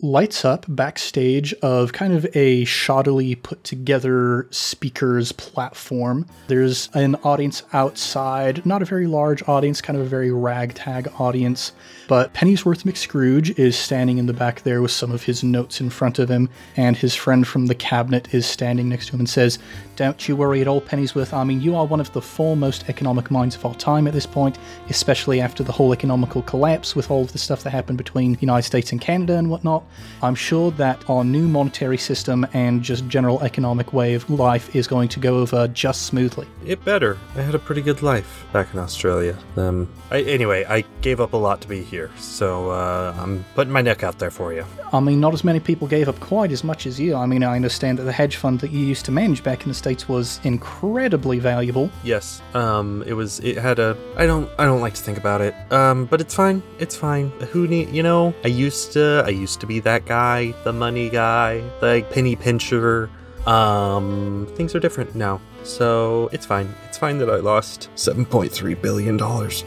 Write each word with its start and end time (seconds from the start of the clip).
lights 0.00 0.44
up 0.44 0.64
backstage 0.68 1.52
of 1.54 1.92
kind 1.92 2.12
of 2.12 2.24
a 2.26 2.64
shoddily 2.64 3.40
put 3.42 3.64
together 3.64 4.46
speakers 4.52 5.32
platform. 5.32 6.24
There's 6.46 6.88
an 6.94 7.16
audience 7.24 7.64
outside, 7.72 8.64
not 8.64 8.80
a 8.80 8.84
very 8.84 9.08
large 9.08 9.42
audience, 9.48 9.80
kind 9.80 9.98
of 9.98 10.06
a 10.06 10.08
very 10.08 10.30
ragtag 10.30 11.10
audience. 11.18 11.72
But 12.06 12.32
Pennyworth 12.32 12.84
McScrooge 12.84 13.58
is 13.58 13.76
standing 13.76 14.18
in 14.18 14.26
the 14.26 14.32
back 14.32 14.62
there 14.62 14.80
with 14.82 14.92
some 14.92 15.10
of 15.10 15.24
his 15.24 15.42
notes 15.42 15.80
in 15.80 15.90
front 15.90 16.20
of 16.20 16.28
him, 16.28 16.48
and 16.76 16.96
his 16.96 17.16
friend 17.16 17.46
from 17.46 17.66
the 17.66 17.74
cabinet 17.74 18.32
is 18.32 18.46
standing 18.46 18.88
next 18.88 19.06
to 19.06 19.14
him 19.14 19.20
and 19.20 19.28
says, 19.28 19.58
Don't 19.96 20.28
you 20.28 20.36
worry 20.36 20.60
at 20.60 20.68
all, 20.68 20.80
Pennyworth. 20.80 21.34
I 21.34 21.42
mean, 21.42 21.60
you 21.60 21.74
are 21.74 21.84
one 21.84 22.00
of 22.00 22.12
the 22.12 22.22
foremost 22.22 22.88
economic 22.88 23.32
minds 23.32 23.56
of 23.56 23.66
our 23.66 23.74
time 23.74 24.06
at 24.06 24.14
this 24.14 24.26
point, 24.26 24.58
especially 24.90 25.40
after 25.40 25.64
the 25.64 25.72
whole 25.72 25.92
economical 25.92 26.42
collapse 26.42 26.94
with 26.94 27.10
all 27.10 27.22
of 27.22 27.32
the 27.32 27.38
stuff 27.38 27.64
that 27.64 27.70
happened 27.70 27.98
between 27.98 28.34
the 28.34 28.40
United 28.40 28.64
States 28.64 28.92
and 28.92 29.00
Canada 29.00 29.36
and 29.36 29.50
whatnot. 29.50 29.82
I'm 30.22 30.34
sure 30.34 30.70
that 30.72 31.08
our 31.08 31.24
new 31.24 31.48
monetary 31.48 31.98
system 31.98 32.46
and 32.52 32.82
just 32.82 33.06
general 33.08 33.40
economic 33.42 33.92
way 33.92 34.14
of 34.14 34.28
life 34.30 34.74
is 34.74 34.86
going 34.86 35.08
to 35.10 35.20
go 35.20 35.38
over 35.38 35.68
just 35.68 36.02
smoothly. 36.02 36.46
It 36.64 36.84
better. 36.84 37.18
I 37.36 37.42
had 37.42 37.54
a 37.54 37.58
pretty 37.58 37.82
good 37.82 38.02
life 38.02 38.46
back 38.52 38.72
in 38.72 38.80
Australia. 38.80 39.36
Um, 39.56 39.88
I, 40.10 40.22
anyway, 40.22 40.64
I 40.68 40.84
gave 41.00 41.20
up 41.20 41.32
a 41.32 41.36
lot 41.36 41.60
to 41.62 41.68
be 41.68 41.82
here 41.82 42.10
so 42.38 42.70
uh, 42.70 43.14
I'm 43.18 43.44
putting 43.54 43.72
my 43.72 43.82
neck 43.82 44.02
out 44.02 44.18
there 44.18 44.30
for 44.30 44.52
you. 44.52 44.64
I 44.92 45.00
mean, 45.00 45.20
not 45.20 45.34
as 45.34 45.44
many 45.44 45.60
people 45.60 45.88
gave 45.88 46.08
up 46.08 46.18
quite 46.20 46.52
as 46.52 46.64
much 46.64 46.86
as 46.86 46.98
you. 46.98 47.14
I 47.14 47.26
mean, 47.26 47.42
I 47.42 47.56
understand 47.56 47.98
that 47.98 48.04
the 48.04 48.12
hedge 48.12 48.36
fund 48.36 48.60
that 48.60 48.70
you 48.70 48.80
used 48.80 49.04
to 49.06 49.12
manage 49.12 49.42
back 49.42 49.62
in 49.62 49.68
the 49.68 49.74
states 49.74 50.08
was 50.08 50.40
incredibly 50.44 51.38
valuable. 51.38 51.90
Yes, 52.02 52.40
um, 52.54 53.02
it 53.06 53.12
was. 53.12 53.40
It 53.40 53.58
had 53.58 53.78
a. 53.78 53.96
I 54.16 54.26
don't. 54.26 54.48
I 54.58 54.64
don't 54.64 54.80
like 54.80 54.94
to 54.94 55.02
think 55.02 55.18
about 55.18 55.40
it. 55.40 55.54
Um, 55.72 56.06
but 56.06 56.20
it's 56.20 56.34
fine. 56.34 56.62
It's 56.78 56.96
fine. 56.96 57.30
Who 57.52 57.66
need? 57.66 57.90
You 57.90 58.02
know, 58.02 58.34
I 58.44 58.48
used 58.48 58.92
to. 58.92 59.22
I 59.26 59.30
used 59.30 59.60
to 59.60 59.66
be 59.66 59.77
that 59.80 60.06
guy, 60.06 60.52
the 60.64 60.72
money 60.72 61.10
guy, 61.10 61.60
the 61.80 62.04
penny 62.10 62.36
pincher. 62.36 63.10
Um, 63.46 64.46
things 64.54 64.74
are 64.74 64.80
different 64.80 65.14
now. 65.14 65.40
So 65.64 66.28
it's 66.32 66.46
fine. 66.46 66.72
It's 66.86 66.98
fine 66.98 67.18
that 67.18 67.28
I 67.28 67.36
lost 67.36 67.90
$7.3 67.96 68.80
billion. 68.80 69.18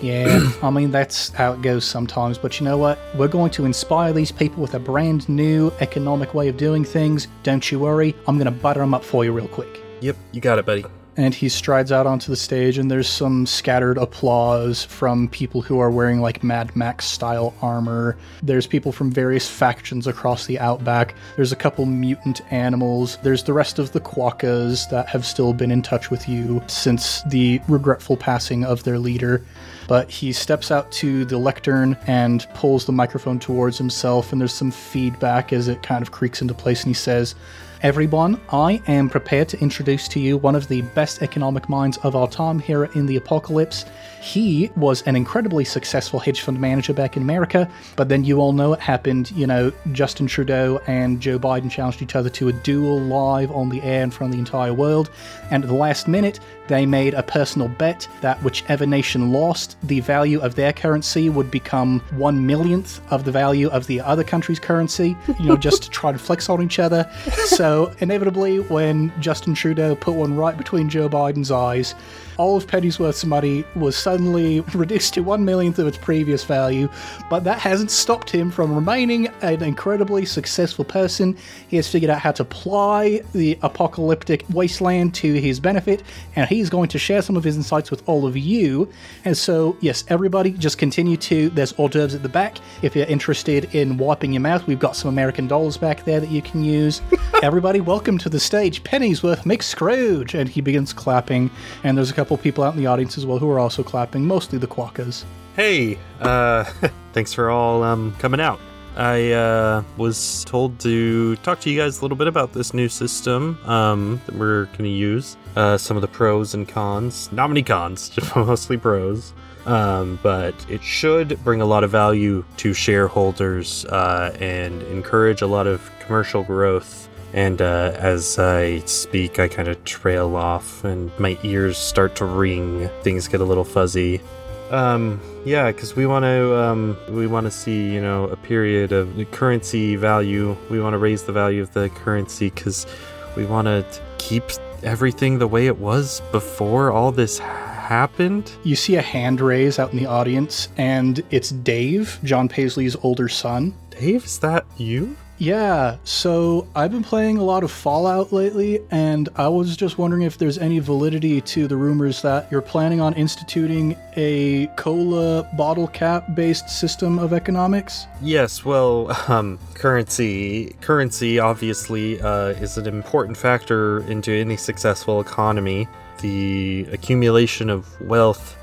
Yeah, 0.02 0.52
I 0.64 0.70
mean, 0.70 0.92
that's 0.92 1.30
how 1.30 1.54
it 1.54 1.62
goes 1.62 1.86
sometimes. 1.86 2.38
But 2.38 2.60
you 2.60 2.66
know 2.66 2.78
what? 2.78 3.00
We're 3.16 3.28
going 3.28 3.52
to 3.52 3.66
inspire 3.66 4.14
these 4.14 4.32
people 4.32 4.62
with 4.62 4.74
a 4.74 4.80
brand 4.80 5.28
new 5.30 5.72
economic 5.80 6.34
way 6.34 6.48
of 6.48 6.58
doing 6.58 6.84
things. 6.84 7.28
Don't 7.44 7.72
you 7.72 7.80
worry. 7.80 8.16
I'm 8.28 8.38
going 8.38 8.46
to 8.46 8.60
butter 8.60 8.80
them 8.80 8.94
up 8.94 9.04
for 9.04 9.26
you 9.26 9.32
real 9.32 9.48
quick. 9.48 9.82
Yep, 10.02 10.18
you 10.32 10.42
got 10.42 10.58
it, 10.60 10.66
buddy 10.66 10.86
and 11.18 11.34
he 11.34 11.50
strides 11.50 11.92
out 11.92 12.08
onto 12.08 12.32
the 12.32 12.36
stage 12.36 12.78
and 12.78 12.90
there's 12.90 13.10
some 13.10 13.46
scattered 13.46 13.98
applause 13.98 14.84
from 14.84 15.28
people 15.28 15.62
who 15.62 15.80
are 15.80 15.92
wearing 15.92 16.22
like 16.22 16.44
Mad 16.44 16.76
Max 16.76 17.06
style 17.06 17.54
armor. 17.62 18.18
There's 18.42 18.66
people 18.66 18.92
from 18.92 19.12
various 19.12 19.50
factions 19.50 20.08
across 20.08 20.46
the 20.46 20.60
outback. 20.60 21.16
There's 21.36 21.52
a 21.52 21.58
couple 21.58 21.86
mutant 21.86 22.42
animals. 22.52 23.18
There's 23.24 23.44
the 23.44 23.54
rest 23.54 23.78
of 23.78 23.92
the 23.92 24.00
quokkas 24.00 24.90
that 24.90 25.08
have 25.10 25.26
still 25.26 25.54
been 25.54 25.72
in 25.72 25.82
touch 25.82 26.10
with 26.10 26.30
you 26.30 26.62
since 26.68 27.22
the 27.24 27.60
regretful 27.68 28.18
passing 28.18 28.64
of 28.64 28.84
their 28.84 28.98
leader. 29.00 29.44
But 29.88 30.10
he 30.10 30.32
steps 30.32 30.72
out 30.72 30.90
to 30.94 31.26
the 31.26 31.38
lectern 31.38 31.98
and 32.08 32.48
pulls 32.54 32.86
the 32.86 32.94
microphone 32.94 33.40
towards 33.40 33.78
himself 33.78 34.32
and 34.32 34.40
there's 34.40 34.54
some 34.54 34.72
feedback 34.72 35.52
as 35.52 35.68
it 35.68 35.84
kind 35.84 36.02
of 36.02 36.12
creaks 36.12 36.42
into 36.42 36.54
place 36.54 36.84
and 36.84 36.90
he 36.90 36.94
says, 36.94 37.36
Everyone, 37.84 38.40
I 38.52 38.80
am 38.88 39.10
prepared 39.10 39.50
to 39.50 39.60
introduce 39.60 40.08
to 40.10 40.20
you 40.20 40.38
one 40.38 40.54
of 40.54 40.68
the 40.68 40.82
best 40.82 41.24
economic 41.24 41.68
minds 41.68 41.98
of 42.04 42.16
our 42.16 42.28
time 42.28 42.60
here 42.60 42.84
in 42.84 43.08
the 43.08 43.18
Apocalypse. 43.18 43.86
He 44.22 44.70
was 44.76 45.02
an 45.08 45.16
incredibly 45.16 45.66
successful 45.66 46.20
hedge 46.20 46.42
fund 46.42 46.62
manager 46.62 46.94
back 46.94 47.18
in 47.18 47.24
America, 47.24 47.68
but 47.96 48.08
then 48.08 48.24
you 48.24 48.38
all 48.38 48.54
know 48.54 48.72
it 48.74 48.80
happened. 48.80 49.32
You 49.32 49.48
know, 49.48 49.74
Justin 49.94 50.28
Trudeau 50.28 50.80
and 50.86 51.20
Joe 51.20 51.40
Biden 51.40 51.72
challenged 51.72 52.04
each 52.04 52.16
other 52.16 52.30
to 52.30 52.50
a 52.50 52.54
duel 52.54 53.00
live 53.00 53.50
on 53.50 53.70
the 53.70 53.82
air 53.82 54.04
in 54.04 54.12
front 54.12 54.32
of 54.32 54.34
the 54.34 54.40
entire 54.40 54.76
world, 54.76 55.10
and 55.50 55.64
at 55.64 55.68
the 55.68 55.76
last 55.76 56.08
minute, 56.08 56.40
they 56.68 56.86
made 56.86 57.16
a 57.16 57.24
personal 57.24 57.68
bet 57.68 58.08
that 58.22 58.42
whichever 58.44 58.86
nation 58.86 59.34
lost, 59.34 59.76
the 59.84 60.00
value 60.00 60.40
of 60.40 60.56
their 60.56 60.72
currency 60.72 61.30
would 61.30 61.50
become 61.52 62.00
one 62.12 62.46
millionth 62.46 63.02
of 63.12 63.26
the 63.26 63.32
value 63.32 63.70
of 63.70 63.88
the 63.88 64.00
other 64.00 64.24
country's 64.24 64.60
currency, 64.60 65.18
you 65.40 65.48
know, 65.48 65.58
just 65.58 65.84
to 65.84 65.90
try 65.90 66.12
to 66.12 66.18
flex 66.18 66.48
on 66.48 66.62
each 66.62 66.80
other. 66.80 67.10
So, 67.52 67.71
inevitably, 68.00 68.60
when 68.60 69.12
Justin 69.20 69.54
Trudeau 69.54 69.96
put 69.96 70.14
one 70.16 70.36
right 70.36 70.58
between 70.58 70.90
Joe 70.90 71.10
Biden's 71.10 71.52
eyes, 71.52 71.96
all 72.42 72.58
of 72.58 72.66
Pennyworth's 72.66 73.24
money 73.24 73.64
was 73.76 73.96
suddenly 73.96 74.62
reduced 74.74 75.14
to 75.14 75.22
one 75.22 75.46
millionth 75.46 75.78
of 75.78 75.86
its 75.86 76.00
previous 76.00 76.44
value, 76.44 76.90
but 77.30 77.44
that 77.44 77.60
hasn't 77.60 77.92
stopped 77.92 78.32
him 78.32 78.50
from 78.50 78.74
remaining 78.74 79.28
an 79.44 79.62
incredibly 79.62 80.26
successful 80.26 80.84
person. 80.84 81.38
He 81.68 81.76
has 81.76 81.88
figured 81.88 82.10
out 82.10 82.20
how 82.20 82.32
to 82.32 82.44
ply 82.44 83.22
the 83.34 83.60
apocalyptic 83.62 84.44
wasteland 84.52 85.14
to 85.16 85.36
his 85.36 85.60
benefit, 85.60 86.02
and 86.36 86.50
he's 86.50 86.68
going 86.68 86.90
to 86.90 86.98
share 86.98 87.22
some 87.22 87.38
of 87.38 87.44
his 87.44 87.56
insights 87.56 87.92
with 87.92 88.02
all 88.10 88.26
of 88.26 88.36
you. 88.36 88.92
And 89.24 89.38
so, 89.38 89.78
yes, 89.80 90.04
everybody, 90.08 90.50
just 90.50 90.80
continue 90.80 91.18
to. 91.18 91.52
There's 91.52 91.74
hors 91.74 91.90
d'oeuvres 91.90 92.16
at 92.16 92.24
the 92.24 92.30
back. 92.30 92.58
If 92.82 92.96
you're 92.96 93.06
interested 93.06 93.76
in 93.76 93.98
wiping 94.00 94.34
your 94.34 94.42
mouth, 94.42 94.66
we've 94.66 94.80
got 94.80 94.96
some 94.96 95.10
American 95.10 95.48
dollars 95.48 95.78
back 95.78 96.06
there 96.06 96.20
that 96.20 96.32
you 96.32 96.42
can 96.42 96.64
use. 96.64 97.04
everybody, 97.44 97.82
welcome 97.82 98.20
to 98.20 98.30
the 98.30 98.40
stage, 98.40 98.84
Pennyworth 98.84 99.44
McScrooge. 99.46 100.34
And 100.34 100.48
he 100.48 100.62
begins 100.62 100.94
clapping, 100.94 101.50
and 101.84 101.98
there's 101.98 102.12
a 102.12 102.14
couple 102.14 102.31
people 102.38 102.64
out 102.64 102.74
in 102.74 102.80
the 102.80 102.88
audience 102.88 103.18
as 103.18 103.26
well 103.26 103.40
who 103.40 103.50
are 103.50 103.60
also 103.60 103.84
clapping, 103.84 104.26
mostly 104.26 104.58
the 104.58 104.68
quokkas. 104.68 105.24
Hey, 105.56 105.98
uh, 106.20 106.64
thanks 107.14 107.34
for 107.34 107.50
all 107.50 107.84
um, 107.84 108.16
coming 108.20 108.40
out. 108.40 108.60
I 108.96 109.32
uh, 109.32 109.84
was 109.98 110.44
told 110.46 110.80
to 110.82 111.38
talk 111.38 111.62
to 111.62 111.70
you 111.70 111.80
guys 111.80 112.00
a 112.00 112.02
little 112.02 112.18
bit 112.18 112.28
about 112.28 112.52
this 112.54 112.74
new 112.74 112.90
system 112.90 113.58
um, 113.66 114.22
that 114.26 114.36
we're 114.36 114.66
going 114.66 114.84
to 114.84 114.90
use. 114.90 115.38
Uh, 115.56 115.78
some 115.78 115.98
of 115.98 116.02
the 116.02 116.08
pros 116.08 116.54
and 116.54 116.68
cons. 116.68 117.32
Not 117.32 117.48
many 117.48 117.64
cons, 117.64 118.10
just 118.16 118.36
mostly 118.36 118.78
pros. 118.78 119.34
Um, 119.66 120.20
but 120.24 120.56
it 120.70 120.84
should 120.84 121.42
bring 121.44 121.62
a 121.62 121.66
lot 121.66 121.84
of 121.84 121.92
value 121.92 122.44
to 122.58 122.74
shareholders 122.74 123.86
uh, 123.86 124.36
and 124.40 124.82
encourage 124.84 125.42
a 125.42 125.48
lot 125.48 125.68
of 125.68 125.90
commercial 126.00 126.44
growth. 126.44 127.08
And 127.34 127.62
uh, 127.62 127.94
as 127.96 128.38
I 128.38 128.80
speak, 128.80 129.40
I 129.40 129.48
kind 129.48 129.68
of 129.68 129.84
trail 129.86 130.36
off 130.36 130.84
and 130.84 131.12
my 131.18 131.38
ears 131.44 131.78
start 131.78 132.16
to 132.18 132.26
ring. 132.26 132.90
Things 133.04 133.28
get 133.28 133.42
a 133.42 133.46
little 133.46 133.64
fuzzy. 133.64 134.22
Um, 134.70 135.20
yeah, 135.46 135.72
because 135.72 135.96
we 135.96 136.06
want 136.06 136.24
to 136.24 136.56
um, 136.56 136.98
we 137.10 137.28
want 137.28 137.46
to 137.46 137.52
see 137.52 137.94
you 137.94 138.02
know 138.02 138.26
a 138.26 138.38
period 138.38 138.94
of 138.94 139.14
currency 139.32 139.98
value. 139.98 140.56
We 140.70 140.80
want 140.80 140.94
to 140.94 140.98
raise 140.98 141.24
the 141.24 141.34
value 141.34 141.62
of 141.62 141.74
the 141.74 141.90
currency 141.90 142.50
because 142.50 142.88
we 143.36 143.46
want 143.46 143.66
to 143.66 143.86
keep 144.18 144.44
everything 144.84 145.40
the 145.40 145.48
way 145.48 145.68
it 145.68 145.78
was 145.78 146.22
before 146.32 146.92
all 146.92 147.12
this 147.12 147.38
happened. 147.38 148.52
You 148.64 148.78
see 148.78 148.96
a 148.96 149.02
hand 149.02 149.42
raise 149.42 149.78
out 149.78 149.92
in 149.92 150.00
the 150.00 150.06
audience, 150.06 150.70
and 150.78 151.22
it's 151.32 151.50
Dave, 151.50 152.20
John 152.24 152.48
Paisley's 152.48 152.96
older 153.04 153.28
son. 153.28 153.74
Dave, 153.90 154.24
is 154.24 154.40
that 154.40 154.66
you? 154.78 155.18
Yeah, 155.42 155.98
so 156.04 156.68
I've 156.76 156.92
been 156.92 157.04
playing 157.04 157.40
a 157.40 157.44
lot 157.44 157.64
of 157.64 157.72
Fallout 157.72 158.32
lately, 158.32 158.80
and 158.92 159.28
I 159.38 159.48
was 159.48 159.76
just 159.76 159.98
wondering 159.98 160.22
if 160.22 160.38
there's 160.38 160.60
any 160.60 160.78
validity 160.78 161.42
to 161.42 161.68
the 161.68 161.76
rumors 161.76 162.22
that 162.22 162.48
you're 162.52 162.62
planning 162.62 163.02
on 163.02 163.16
instituting 163.16 163.98
a 164.16 164.68
cola 164.78 165.50
bottle 165.58 165.88
cap 165.88 166.36
based 166.36 166.70
system 166.70 167.18
of 167.18 167.34
economics. 167.34 168.06
Yes, 168.22 168.64
well, 168.64 169.18
um, 169.28 169.58
currency 169.74 170.76
currency 170.80 171.40
obviously 171.40 172.22
uh, 172.22 172.50
is 172.50 172.78
an 172.78 172.86
important 172.86 173.36
factor 173.36 174.02
into 174.12 174.32
any 174.32 174.58
successful 174.58 175.22
economy. 175.22 175.88
The 176.20 176.86
accumulation 176.92 177.72
of 177.72 178.00
wealth. 178.00 178.56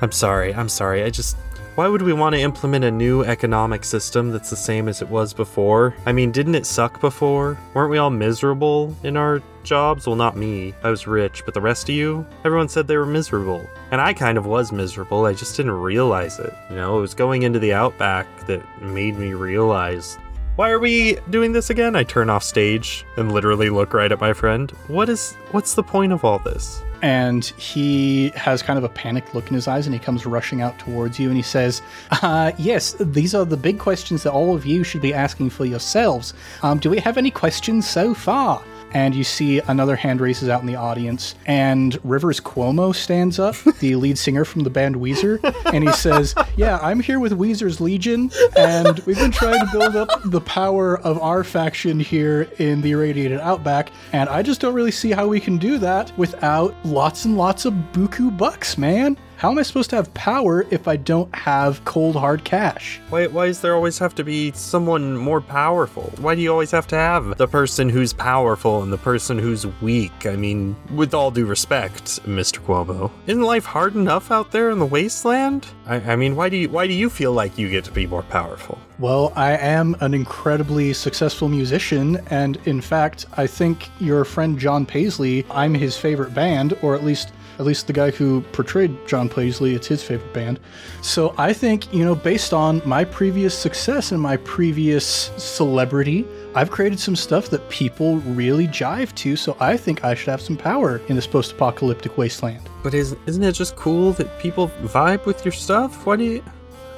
I'm 0.00 0.12
sorry, 0.12 0.54
I'm 0.54 0.70
sorry. 0.70 1.02
I 1.02 1.10
just 1.10 1.36
why 1.78 1.86
would 1.86 2.02
we 2.02 2.12
want 2.12 2.34
to 2.34 2.40
implement 2.40 2.84
a 2.84 2.90
new 2.90 3.22
economic 3.22 3.84
system 3.84 4.32
that's 4.32 4.50
the 4.50 4.56
same 4.56 4.88
as 4.88 5.00
it 5.00 5.08
was 5.08 5.32
before? 5.32 5.94
I 6.06 6.10
mean, 6.10 6.32
didn't 6.32 6.56
it 6.56 6.66
suck 6.66 7.00
before? 7.00 7.56
Weren't 7.72 7.92
we 7.92 7.98
all 7.98 8.10
miserable 8.10 8.92
in 9.04 9.16
our 9.16 9.40
jobs? 9.62 10.04
Well, 10.04 10.16
not 10.16 10.36
me. 10.36 10.74
I 10.82 10.90
was 10.90 11.06
rich, 11.06 11.44
but 11.44 11.54
the 11.54 11.60
rest 11.60 11.88
of 11.88 11.94
you? 11.94 12.26
Everyone 12.44 12.68
said 12.68 12.88
they 12.88 12.96
were 12.96 13.06
miserable. 13.06 13.64
And 13.92 14.00
I 14.00 14.12
kind 14.12 14.36
of 14.36 14.44
was 14.44 14.72
miserable, 14.72 15.24
I 15.24 15.34
just 15.34 15.56
didn't 15.56 15.70
realize 15.70 16.40
it. 16.40 16.52
You 16.68 16.74
know, 16.74 16.98
it 16.98 17.00
was 17.00 17.14
going 17.14 17.44
into 17.44 17.60
the 17.60 17.74
outback 17.74 18.26
that 18.48 18.60
made 18.82 19.16
me 19.16 19.34
realize 19.34 20.18
why 20.58 20.70
are 20.70 20.80
we 20.80 21.16
doing 21.30 21.52
this 21.52 21.70
again? 21.70 21.94
I 21.94 22.02
turn 22.02 22.28
off 22.28 22.42
stage 22.42 23.06
and 23.16 23.30
literally 23.30 23.70
look 23.70 23.94
right 23.94 24.10
at 24.10 24.20
my 24.20 24.32
friend. 24.32 24.72
What 24.88 25.08
is 25.08 25.34
what's 25.52 25.74
the 25.74 25.84
point 25.84 26.12
of 26.12 26.24
all 26.24 26.40
this? 26.40 26.82
and 27.00 27.44
he 27.44 28.30
has 28.30 28.60
kind 28.60 28.76
of 28.76 28.82
a 28.82 28.88
panicked 28.88 29.32
look 29.32 29.46
in 29.46 29.54
his 29.54 29.68
eyes 29.68 29.86
and 29.86 29.94
he 29.94 30.00
comes 30.00 30.26
rushing 30.26 30.62
out 30.62 30.76
towards 30.80 31.16
you 31.16 31.28
and 31.28 31.36
he 31.36 31.42
says 31.44 31.80
uh, 32.10 32.50
yes 32.58 32.96
these 32.98 33.36
are 33.36 33.44
the 33.44 33.56
big 33.56 33.78
questions 33.78 34.24
that 34.24 34.32
all 34.32 34.52
of 34.52 34.66
you 34.66 34.82
should 34.82 35.00
be 35.00 35.14
asking 35.14 35.48
for 35.48 35.64
yourselves 35.64 36.34
um, 36.64 36.76
do 36.76 36.90
we 36.90 36.98
have 36.98 37.16
any 37.16 37.30
questions 37.30 37.88
so 37.88 38.12
far 38.12 38.60
and 38.92 39.14
you 39.14 39.24
see 39.24 39.60
another 39.60 39.96
hand 39.96 40.20
raises 40.20 40.48
out 40.48 40.60
in 40.60 40.66
the 40.66 40.76
audience, 40.76 41.34
and 41.46 41.98
Rivers 42.04 42.40
Cuomo 42.40 42.94
stands 42.94 43.38
up, 43.38 43.56
the 43.80 43.94
lead 43.96 44.18
singer 44.18 44.44
from 44.44 44.62
the 44.62 44.70
band 44.70 44.96
Weezer, 44.96 45.40
and 45.72 45.84
he 45.84 45.92
says, 45.92 46.34
"Yeah, 46.56 46.78
I'm 46.82 47.00
here 47.00 47.20
with 47.20 47.32
Weezer's 47.32 47.80
Legion, 47.80 48.30
and 48.56 48.98
we've 49.00 49.18
been 49.18 49.30
trying 49.30 49.60
to 49.60 49.72
build 49.72 49.96
up 49.96 50.08
the 50.24 50.40
power 50.40 50.98
of 51.00 51.18
our 51.20 51.44
faction 51.44 52.00
here 52.00 52.48
in 52.58 52.80
the 52.80 52.92
irradiated 52.92 53.40
Outback, 53.40 53.90
and 54.12 54.28
I 54.28 54.42
just 54.42 54.60
don't 54.60 54.74
really 54.74 54.90
see 54.90 55.10
how 55.10 55.26
we 55.26 55.40
can 55.40 55.58
do 55.58 55.78
that 55.78 56.16
without 56.18 56.74
lots 56.84 57.24
and 57.24 57.36
lots 57.36 57.64
of 57.64 57.72
buku 57.92 58.36
bucks, 58.36 58.78
man." 58.78 59.16
How 59.38 59.52
am 59.52 59.58
I 59.58 59.62
supposed 59.62 59.90
to 59.90 59.96
have 59.96 60.12
power 60.14 60.66
if 60.72 60.88
I 60.88 60.96
don't 60.96 61.32
have 61.32 61.84
cold 61.84 62.16
hard 62.16 62.42
cash? 62.42 62.98
Why, 63.08 63.28
why 63.28 63.46
does 63.46 63.60
there 63.60 63.72
always 63.72 63.96
have 64.00 64.12
to 64.16 64.24
be 64.24 64.50
someone 64.50 65.16
more 65.16 65.40
powerful? 65.40 66.12
Why 66.18 66.34
do 66.34 66.40
you 66.40 66.50
always 66.50 66.72
have 66.72 66.88
to 66.88 66.96
have 66.96 67.38
the 67.38 67.46
person 67.46 67.88
who's 67.88 68.12
powerful 68.12 68.82
and 68.82 68.92
the 68.92 68.98
person 68.98 69.38
who's 69.38 69.64
weak? 69.80 70.26
I 70.26 70.34
mean, 70.34 70.74
with 70.92 71.14
all 71.14 71.30
due 71.30 71.46
respect, 71.46 72.20
Mr. 72.26 72.58
Cuomo, 72.58 73.12
isn't 73.28 73.40
life 73.40 73.64
hard 73.64 73.94
enough 73.94 74.32
out 74.32 74.50
there 74.50 74.70
in 74.70 74.80
the 74.80 74.86
wasteland? 74.86 75.68
I, 75.86 76.00
I 76.00 76.16
mean, 76.16 76.34
why 76.34 76.48
do 76.48 76.56
you 76.56 76.68
why 76.68 76.88
do 76.88 76.92
you 76.92 77.08
feel 77.08 77.32
like 77.32 77.56
you 77.56 77.70
get 77.70 77.84
to 77.84 77.92
be 77.92 78.08
more 78.08 78.24
powerful? 78.24 78.76
Well, 78.98 79.32
I 79.36 79.52
am 79.52 79.94
an 80.00 80.14
incredibly 80.14 80.92
successful 80.92 81.48
musician, 81.48 82.20
and 82.30 82.56
in 82.64 82.80
fact, 82.80 83.26
I 83.36 83.46
think 83.46 83.88
your 84.00 84.24
friend 84.24 84.58
John 84.58 84.84
Paisley, 84.84 85.46
I'm 85.48 85.74
his 85.74 85.96
favorite 85.96 86.34
band, 86.34 86.76
or 86.82 86.96
at 86.96 87.04
least 87.04 87.30
at 87.58 87.66
least 87.66 87.86
the 87.86 87.92
guy 87.92 88.10
who 88.10 88.40
portrayed 88.52 88.96
John 89.06 89.28
Paisley, 89.28 89.74
it's 89.74 89.86
his 89.86 90.02
favorite 90.02 90.32
band. 90.32 90.60
So 91.02 91.34
I 91.36 91.52
think, 91.52 91.92
you 91.92 92.04
know, 92.04 92.14
based 92.14 92.52
on 92.52 92.80
my 92.84 93.04
previous 93.04 93.56
success 93.56 94.12
and 94.12 94.20
my 94.20 94.36
previous 94.38 95.30
celebrity, 95.36 96.26
I've 96.54 96.70
created 96.70 97.00
some 97.00 97.16
stuff 97.16 97.50
that 97.50 97.68
people 97.68 98.18
really 98.18 98.68
jive 98.68 99.14
to, 99.16 99.36
so 99.36 99.56
I 99.60 99.76
think 99.76 100.04
I 100.04 100.14
should 100.14 100.28
have 100.28 100.40
some 100.40 100.56
power 100.56 101.00
in 101.08 101.16
this 101.16 101.26
post 101.26 101.52
apocalyptic 101.52 102.16
wasteland. 102.16 102.68
But 102.82 102.94
is, 102.94 103.16
isn't 103.26 103.42
it 103.42 103.52
just 103.52 103.76
cool 103.76 104.12
that 104.14 104.38
people 104.38 104.68
vibe 104.82 105.26
with 105.26 105.44
your 105.44 105.52
stuff? 105.52 106.06
Why 106.06 106.16
do 106.16 106.24
you. 106.24 106.44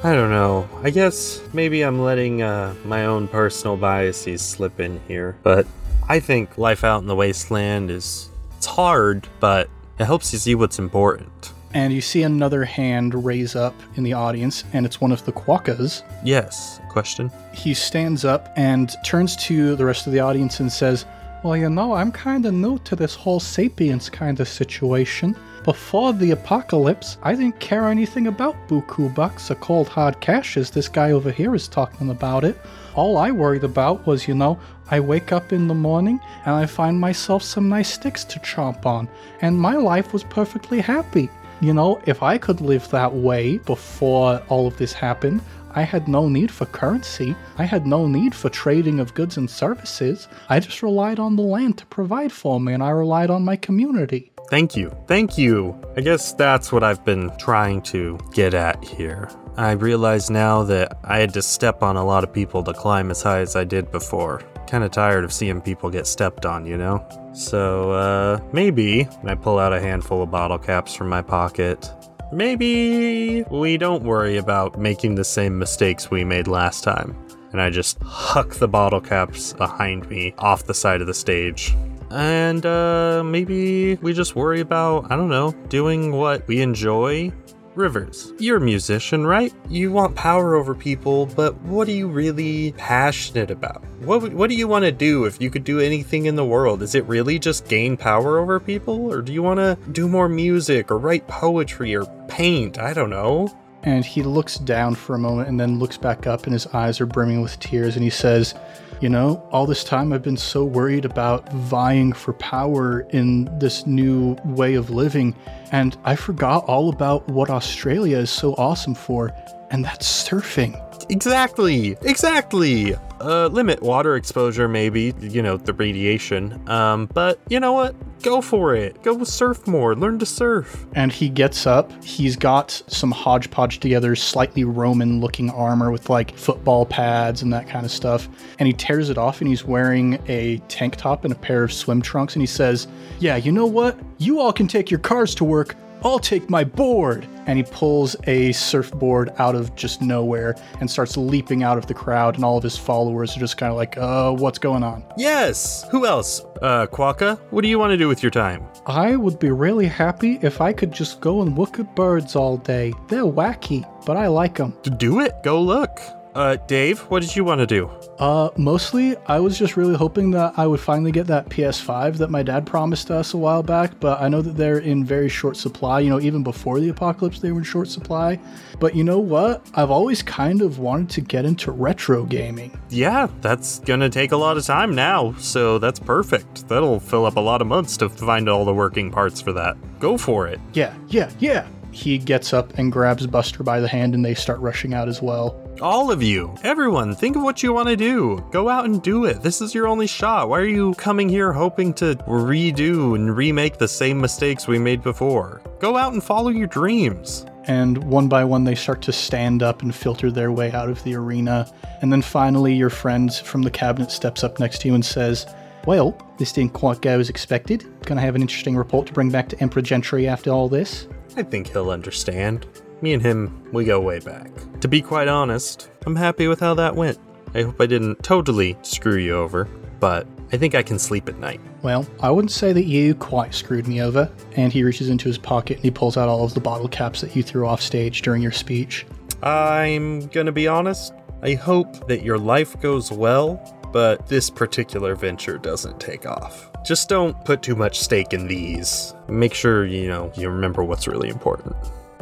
I 0.02 0.14
don't 0.14 0.30
know. 0.30 0.68
I 0.82 0.90
guess 0.90 1.42
maybe 1.52 1.82
I'm 1.82 2.00
letting 2.00 2.42
uh, 2.42 2.74
my 2.84 3.04
own 3.06 3.28
personal 3.28 3.76
biases 3.76 4.40
slip 4.40 4.80
in 4.80 5.00
here, 5.06 5.36
but 5.42 5.66
I 6.08 6.20
think 6.20 6.56
life 6.56 6.84
out 6.84 7.02
in 7.02 7.06
the 7.06 7.16
wasteland 7.16 7.90
is. 7.90 8.28
It's 8.56 8.66
hard, 8.66 9.26
but 9.40 9.70
it 10.00 10.06
helps 10.06 10.32
you 10.32 10.38
see 10.38 10.54
what's 10.54 10.78
important. 10.78 11.52
And 11.74 11.92
you 11.92 12.00
see 12.00 12.22
another 12.22 12.64
hand 12.64 13.24
raise 13.24 13.54
up 13.54 13.74
in 13.96 14.02
the 14.02 14.14
audience, 14.14 14.64
and 14.72 14.86
it's 14.86 15.00
one 15.00 15.12
of 15.12 15.24
the 15.26 15.32
Quokkas. 15.32 16.02
Yes, 16.24 16.80
question. 16.88 17.30
He 17.52 17.74
stands 17.74 18.24
up 18.24 18.52
and 18.56 18.90
turns 19.04 19.36
to 19.44 19.76
the 19.76 19.84
rest 19.84 20.06
of 20.06 20.12
the 20.12 20.20
audience 20.20 20.58
and 20.58 20.72
says, 20.72 21.04
Well, 21.44 21.56
you 21.56 21.68
know, 21.68 21.92
I'm 21.92 22.10
kind 22.10 22.46
of 22.46 22.54
new 22.54 22.78
to 22.80 22.96
this 22.96 23.14
whole 23.14 23.40
sapiens 23.40 24.08
kind 24.08 24.40
of 24.40 24.48
situation. 24.48 25.36
Before 25.70 26.12
the 26.12 26.32
apocalypse, 26.32 27.16
I 27.22 27.36
didn't 27.36 27.60
care 27.60 27.86
anything 27.86 28.26
about 28.26 28.56
buku 28.66 29.14
bucks 29.14 29.52
or 29.52 29.54
cold 29.54 29.86
hard 29.86 30.20
cash 30.20 30.56
as 30.56 30.68
this 30.68 30.88
guy 30.88 31.12
over 31.12 31.30
here 31.30 31.54
is 31.54 31.68
talking 31.68 32.10
about 32.10 32.42
it. 32.42 32.60
All 32.96 33.16
I 33.16 33.30
worried 33.30 33.62
about 33.62 34.04
was, 34.04 34.26
you 34.26 34.34
know, 34.34 34.58
I 34.90 34.98
wake 34.98 35.30
up 35.30 35.52
in 35.52 35.68
the 35.68 35.74
morning 35.74 36.18
and 36.44 36.56
I 36.56 36.66
find 36.66 36.98
myself 36.98 37.44
some 37.44 37.68
nice 37.68 37.94
sticks 37.94 38.24
to 38.24 38.40
chomp 38.40 38.84
on, 38.84 39.08
and 39.42 39.56
my 39.56 39.76
life 39.76 40.12
was 40.12 40.24
perfectly 40.24 40.80
happy. 40.80 41.30
You 41.60 41.72
know, 41.72 42.02
if 42.04 42.20
I 42.20 42.36
could 42.36 42.60
live 42.60 42.88
that 42.90 43.14
way 43.14 43.58
before 43.58 44.42
all 44.48 44.66
of 44.66 44.76
this 44.76 44.92
happened, 44.92 45.40
I 45.72 45.82
had 45.82 46.08
no 46.08 46.28
need 46.28 46.50
for 46.50 46.66
currency. 46.66 47.36
I 47.58 47.64
had 47.64 47.86
no 47.86 48.08
need 48.08 48.34
for 48.34 48.48
trading 48.48 48.98
of 48.98 49.14
goods 49.14 49.36
and 49.36 49.48
services. 49.48 50.26
I 50.48 50.58
just 50.58 50.82
relied 50.82 51.20
on 51.20 51.36
the 51.36 51.42
land 51.42 51.78
to 51.78 51.86
provide 51.86 52.32
for 52.32 52.58
me, 52.58 52.72
and 52.72 52.82
I 52.82 52.90
relied 52.90 53.30
on 53.30 53.44
my 53.44 53.54
community. 53.54 54.32
Thank 54.50 54.76
you. 54.76 54.90
Thank 55.06 55.38
you. 55.38 55.80
I 55.96 56.00
guess 56.00 56.32
that's 56.32 56.72
what 56.72 56.82
I've 56.82 57.04
been 57.04 57.30
trying 57.38 57.82
to 57.82 58.18
get 58.32 58.52
at 58.52 58.84
here. 58.84 59.30
I 59.56 59.72
realize 59.72 60.28
now 60.28 60.64
that 60.64 60.98
I 61.04 61.18
had 61.18 61.32
to 61.34 61.42
step 61.42 61.84
on 61.84 61.96
a 61.96 62.04
lot 62.04 62.24
of 62.24 62.32
people 62.32 62.64
to 62.64 62.72
climb 62.72 63.12
as 63.12 63.22
high 63.22 63.40
as 63.40 63.54
I 63.54 63.62
did 63.62 63.92
before. 63.92 64.42
Kind 64.66 64.82
of 64.82 64.90
tired 64.90 65.22
of 65.22 65.32
seeing 65.32 65.60
people 65.60 65.88
get 65.88 66.06
stepped 66.06 66.46
on, 66.46 66.66
you 66.66 66.76
know? 66.76 67.06
So, 67.32 67.92
uh, 67.92 68.40
maybe 68.52 69.06
I 69.24 69.36
pull 69.36 69.60
out 69.60 69.72
a 69.72 69.80
handful 69.80 70.20
of 70.20 70.32
bottle 70.32 70.58
caps 70.58 70.94
from 70.96 71.08
my 71.08 71.22
pocket. 71.22 71.88
Maybe 72.32 73.44
we 73.50 73.76
don't 73.76 74.02
worry 74.02 74.36
about 74.36 74.78
making 74.80 75.14
the 75.14 75.24
same 75.24 75.60
mistakes 75.60 76.10
we 76.10 76.24
made 76.24 76.48
last 76.48 76.82
time. 76.82 77.16
And 77.52 77.60
I 77.60 77.70
just 77.70 78.00
huck 78.02 78.54
the 78.54 78.68
bottle 78.68 79.00
caps 79.00 79.52
behind 79.52 80.08
me 80.08 80.34
off 80.38 80.64
the 80.64 80.74
side 80.74 81.00
of 81.00 81.06
the 81.06 81.14
stage. 81.14 81.74
And 82.10 82.66
uh, 82.66 83.22
maybe 83.24 83.94
we 83.96 84.12
just 84.12 84.34
worry 84.34 84.60
about, 84.60 85.10
I 85.10 85.16
don't 85.16 85.28
know, 85.28 85.52
doing 85.68 86.12
what 86.12 86.46
we 86.48 86.60
enjoy 86.60 87.32
Rivers, 87.76 88.32
you're 88.38 88.56
a 88.56 88.60
musician, 88.60 89.24
right? 89.24 89.54
You 89.68 89.92
want 89.92 90.16
power 90.16 90.56
over 90.56 90.74
people, 90.74 91.26
but 91.26 91.54
what 91.62 91.86
are 91.86 91.92
you 91.92 92.08
really 92.08 92.72
passionate 92.72 93.50
about? 93.50 93.84
What 94.00 94.32
what 94.32 94.50
do 94.50 94.56
you 94.56 94.66
want 94.66 94.84
to 94.86 94.92
do 94.92 95.24
if 95.24 95.40
you 95.40 95.50
could 95.50 95.62
do 95.62 95.78
anything 95.78 96.26
in 96.26 96.34
the 96.34 96.44
world? 96.44 96.82
Is 96.82 96.96
it 96.96 97.04
really 97.06 97.38
just 97.38 97.68
gain 97.68 97.96
power 97.96 98.38
over 98.38 98.58
people 98.58 99.12
or 99.12 99.22
do 99.22 99.32
you 99.32 99.42
want 99.42 99.60
to 99.60 99.78
do 99.92 100.08
more 100.08 100.28
music 100.28 100.90
or 100.90 100.98
write 100.98 101.28
poetry 101.28 101.94
or 101.94 102.06
paint? 102.26 102.78
I 102.78 102.92
don't 102.92 103.10
know. 103.10 103.56
And 103.84 104.04
he 104.04 104.22
looks 104.22 104.56
down 104.56 104.96
for 104.96 105.14
a 105.14 105.18
moment 105.18 105.48
and 105.48 105.58
then 105.58 105.78
looks 105.78 105.96
back 105.96 106.26
up 106.26 106.44
and 106.44 106.52
his 106.52 106.66
eyes 106.68 107.00
are 107.00 107.06
brimming 107.06 107.40
with 107.40 107.58
tears 107.60 107.94
and 107.94 108.02
he 108.02 108.10
says, 108.10 108.54
you 109.00 109.08
know, 109.08 109.42
all 109.50 109.66
this 109.66 109.82
time 109.82 110.12
I've 110.12 110.22
been 110.22 110.36
so 110.36 110.64
worried 110.64 111.06
about 111.06 111.50
vying 111.52 112.12
for 112.12 112.34
power 112.34 113.00
in 113.10 113.48
this 113.58 113.86
new 113.86 114.36
way 114.44 114.74
of 114.74 114.90
living, 114.90 115.34
and 115.72 115.96
I 116.04 116.16
forgot 116.16 116.64
all 116.66 116.90
about 116.90 117.26
what 117.28 117.48
Australia 117.48 118.18
is 118.18 118.30
so 118.30 118.54
awesome 118.54 118.94
for, 118.94 119.32
and 119.70 119.84
that's 119.84 120.28
surfing. 120.28 120.89
Exactly, 121.08 121.96
exactly. 122.02 122.94
Uh, 123.20 123.48
limit 123.48 123.82
water 123.82 124.16
exposure, 124.16 124.66
maybe, 124.66 125.14
you 125.20 125.42
know, 125.42 125.56
the 125.56 125.74
radiation. 125.74 126.58
Um, 126.70 127.06
but 127.06 127.38
you 127.48 127.60
know 127.60 127.72
what? 127.72 127.94
Go 128.22 128.40
for 128.40 128.74
it. 128.74 129.02
Go 129.02 129.22
surf 129.24 129.66
more. 129.66 129.94
Learn 129.94 130.18
to 130.20 130.26
surf. 130.26 130.86
And 130.94 131.12
he 131.12 131.28
gets 131.28 131.66
up. 131.66 131.92
He's 132.02 132.36
got 132.36 132.82
some 132.86 133.10
hodgepodge 133.10 133.80
together, 133.80 134.16
slightly 134.16 134.64
Roman 134.64 135.20
looking 135.20 135.50
armor 135.50 135.90
with 135.90 136.08
like 136.08 136.36
football 136.36 136.86
pads 136.86 137.42
and 137.42 137.52
that 137.52 137.68
kind 137.68 137.84
of 137.84 137.92
stuff. 137.92 138.28
And 138.58 138.66
he 138.66 138.72
tears 138.72 139.10
it 139.10 139.18
off 139.18 139.40
and 139.40 139.48
he's 139.48 139.64
wearing 139.64 140.18
a 140.28 140.58
tank 140.68 140.96
top 140.96 141.24
and 141.24 141.32
a 141.32 141.36
pair 141.36 141.64
of 141.64 141.72
swim 141.72 142.00
trunks. 142.00 142.34
And 142.34 142.42
he 142.42 142.46
says, 142.46 142.88
Yeah, 143.18 143.36
you 143.36 143.52
know 143.52 143.66
what? 143.66 143.98
You 144.18 144.40
all 144.40 144.52
can 144.52 144.66
take 144.66 144.90
your 144.90 145.00
cars 145.00 145.34
to 145.36 145.44
work. 145.44 145.76
I'll 146.02 146.18
take 146.18 146.48
my 146.50 146.64
board. 146.64 147.26
And 147.46 147.58
he 147.58 147.64
pulls 147.64 148.14
a 148.28 148.52
surfboard 148.52 149.32
out 149.38 149.56
of 149.56 149.74
just 149.74 150.00
nowhere 150.00 150.54
and 150.78 150.88
starts 150.88 151.16
leaping 151.16 151.64
out 151.64 151.78
of 151.78 151.86
the 151.86 151.94
crowd, 151.94 152.36
and 152.36 152.44
all 152.44 152.56
of 152.56 152.62
his 152.62 152.76
followers 152.76 153.36
are 153.36 153.40
just 153.40 153.56
kind 153.56 153.72
of 153.72 153.76
like, 153.76 153.98
uh, 153.98 154.30
what's 154.30 154.58
going 154.58 154.84
on? 154.84 155.02
Yes. 155.16 155.84
Who 155.90 156.06
else? 156.06 156.44
Uh, 156.62 156.86
Quokka, 156.86 157.40
what 157.50 157.62
do 157.62 157.68
you 157.68 157.78
want 157.78 157.90
to 157.90 157.96
do 157.96 158.06
with 158.06 158.22
your 158.22 158.30
time? 158.30 158.64
I 158.86 159.16
would 159.16 159.40
be 159.40 159.50
really 159.50 159.86
happy 159.86 160.38
if 160.42 160.60
I 160.60 160.72
could 160.72 160.92
just 160.92 161.20
go 161.20 161.42
and 161.42 161.58
look 161.58 161.80
at 161.80 161.96
birds 161.96 162.36
all 162.36 162.56
day. 162.58 162.92
They're 163.08 163.24
wacky, 163.24 163.84
but 164.06 164.16
I 164.16 164.28
like 164.28 164.56
them. 164.56 164.76
Do 164.96 165.20
it. 165.20 165.34
Go 165.42 165.60
look. 165.60 165.98
Uh, 166.40 166.56
Dave, 166.66 167.00
what 167.10 167.20
did 167.20 167.36
you 167.36 167.44
want 167.44 167.58
to 167.58 167.66
do? 167.66 167.90
Uh, 168.18 168.48
mostly, 168.56 169.14
I 169.26 169.38
was 169.38 169.58
just 169.58 169.76
really 169.76 169.94
hoping 169.94 170.30
that 170.30 170.54
I 170.56 170.66
would 170.66 170.80
finally 170.80 171.12
get 171.12 171.26
that 171.26 171.50
PS5 171.50 172.16
that 172.16 172.30
my 172.30 172.42
dad 172.42 172.64
promised 172.66 173.10
us 173.10 173.34
a 173.34 173.36
while 173.36 173.62
back, 173.62 174.00
but 174.00 174.22
I 174.22 174.28
know 174.28 174.40
that 174.40 174.56
they're 174.56 174.78
in 174.78 175.04
very 175.04 175.28
short 175.28 175.58
supply. 175.58 176.00
You 176.00 176.08
know, 176.08 176.18
even 176.18 176.42
before 176.42 176.80
the 176.80 176.88
apocalypse, 176.88 177.40
they 177.40 177.52
were 177.52 177.58
in 177.58 177.64
short 177.64 177.88
supply. 177.88 178.40
But 178.78 178.96
you 178.96 179.04
know 179.04 179.18
what? 179.18 179.66
I've 179.74 179.90
always 179.90 180.22
kind 180.22 180.62
of 180.62 180.78
wanted 180.78 181.10
to 181.10 181.20
get 181.20 181.44
into 181.44 181.72
retro 181.72 182.24
gaming. 182.24 182.80
Yeah, 182.88 183.28
that's 183.42 183.80
gonna 183.80 184.08
take 184.08 184.32
a 184.32 184.36
lot 184.38 184.56
of 184.56 184.64
time 184.64 184.94
now, 184.94 185.34
so 185.34 185.78
that's 185.78 185.98
perfect. 185.98 186.66
That'll 186.68 187.00
fill 187.00 187.26
up 187.26 187.36
a 187.36 187.40
lot 187.40 187.60
of 187.60 187.66
months 187.66 187.98
to 187.98 188.08
find 188.08 188.48
all 188.48 188.64
the 188.64 188.72
working 188.72 189.10
parts 189.10 189.42
for 189.42 189.52
that. 189.52 189.76
Go 189.98 190.16
for 190.16 190.48
it. 190.48 190.58
Yeah, 190.72 190.94
yeah, 191.08 191.30
yeah. 191.38 191.66
He 191.92 192.18
gets 192.18 192.52
up 192.52 192.78
and 192.78 192.92
grabs 192.92 193.26
Buster 193.26 193.62
by 193.62 193.80
the 193.80 193.88
hand, 193.88 194.14
and 194.14 194.24
they 194.24 194.34
start 194.34 194.60
rushing 194.60 194.94
out 194.94 195.08
as 195.08 195.20
well. 195.20 195.60
All 195.82 196.10
of 196.10 196.22
you, 196.22 196.54
everyone, 196.62 197.14
think 197.14 197.36
of 197.36 197.42
what 197.42 197.62
you 197.62 197.72
want 197.72 197.88
to 197.88 197.96
do. 197.96 198.44
Go 198.50 198.68
out 198.68 198.84
and 198.84 199.02
do 199.02 199.24
it. 199.24 199.40
This 199.40 199.62
is 199.62 199.74
your 199.74 199.88
only 199.88 200.06
shot. 200.06 200.50
Why 200.50 200.58
are 200.58 200.66
you 200.66 200.92
coming 200.94 201.26
here 201.26 201.54
hoping 201.54 201.94
to 201.94 202.16
redo 202.26 203.14
and 203.14 203.34
remake 203.34 203.78
the 203.78 203.88
same 203.88 204.20
mistakes 204.20 204.68
we 204.68 204.78
made 204.78 205.02
before? 205.02 205.62
Go 205.78 205.96
out 205.96 206.12
and 206.12 206.22
follow 206.22 206.50
your 206.50 206.66
dreams. 206.66 207.46
And 207.64 207.96
one 208.04 208.28
by 208.28 208.44
one, 208.44 208.64
they 208.64 208.74
start 208.74 209.00
to 209.02 209.12
stand 209.12 209.62
up 209.62 209.80
and 209.80 209.94
filter 209.94 210.30
their 210.30 210.52
way 210.52 210.70
out 210.72 210.90
of 210.90 211.02
the 211.02 211.14
arena. 211.14 211.72
And 212.02 212.12
then 212.12 212.20
finally, 212.20 212.74
your 212.74 212.90
friend 212.90 213.32
from 213.32 213.62
the 213.62 213.70
cabinet 213.70 214.10
steps 214.10 214.44
up 214.44 214.60
next 214.60 214.82
to 214.82 214.88
you 214.88 214.94
and 214.94 215.04
says, 215.04 215.46
Well, 215.86 216.14
this 216.36 216.52
didn't 216.52 216.74
quite 216.74 217.00
go 217.00 217.18
as 217.18 217.30
expected. 217.30 217.86
Gonna 218.04 218.20
have 218.20 218.34
an 218.34 218.42
interesting 218.42 218.76
report 218.76 219.06
to 219.06 219.14
bring 219.14 219.30
back 219.30 219.48
to 219.48 219.60
Emperor 219.62 219.80
Gentry 219.80 220.28
after 220.28 220.50
all 220.50 220.68
this. 220.68 221.08
I 221.38 221.42
think 221.42 221.68
he'll 221.68 221.90
understand. 221.90 222.66
Me 223.02 223.14
and 223.14 223.22
him, 223.22 223.66
we 223.72 223.84
go 223.84 224.00
way 224.00 224.18
back. 224.18 224.50
To 224.80 224.88
be 224.88 225.00
quite 225.00 225.28
honest, 225.28 225.90
I'm 226.04 226.16
happy 226.16 226.48
with 226.48 226.60
how 226.60 226.74
that 226.74 226.94
went. 226.94 227.18
I 227.54 227.62
hope 227.62 227.80
I 227.80 227.86
didn't 227.86 228.22
totally 228.22 228.76
screw 228.82 229.16
you 229.16 229.34
over, 229.36 229.64
but 230.00 230.26
I 230.52 230.56
think 230.56 230.74
I 230.74 230.82
can 230.82 230.98
sleep 230.98 231.28
at 231.28 231.38
night. 231.38 231.60
Well, 231.82 232.06
I 232.20 232.30
wouldn't 232.30 232.50
say 232.50 232.72
that 232.72 232.84
you 232.84 233.14
quite 233.14 233.54
screwed 233.54 233.88
me 233.88 234.02
over. 234.02 234.30
And 234.56 234.72
he 234.72 234.84
reaches 234.84 235.08
into 235.08 235.28
his 235.28 235.38
pocket 235.38 235.76
and 235.76 235.84
he 235.84 235.90
pulls 235.90 236.16
out 236.16 236.28
all 236.28 236.44
of 236.44 236.52
the 236.54 236.60
bottle 236.60 236.88
caps 236.88 237.20
that 237.22 237.34
you 237.34 237.42
threw 237.42 237.66
off 237.66 237.80
stage 237.80 238.22
during 238.22 238.42
your 238.42 238.52
speech. 238.52 239.06
I'm 239.42 240.26
gonna 240.26 240.52
be 240.52 240.68
honest. 240.68 241.14
I 241.42 241.54
hope 241.54 242.06
that 242.08 242.22
your 242.22 242.36
life 242.36 242.78
goes 242.80 243.10
well, 243.10 243.58
but 243.92 244.26
this 244.26 244.50
particular 244.50 245.14
venture 245.14 245.56
doesn't 245.56 245.98
take 245.98 246.26
off. 246.26 246.70
Just 246.84 247.08
don't 247.08 247.42
put 247.46 247.62
too 247.62 247.74
much 247.74 247.98
stake 247.98 248.34
in 248.34 248.46
these. 248.46 249.14
Make 249.28 249.54
sure, 249.54 249.86
you 249.86 250.08
know, 250.08 250.30
you 250.36 250.50
remember 250.50 250.84
what's 250.84 251.08
really 251.08 251.30
important. 251.30 251.74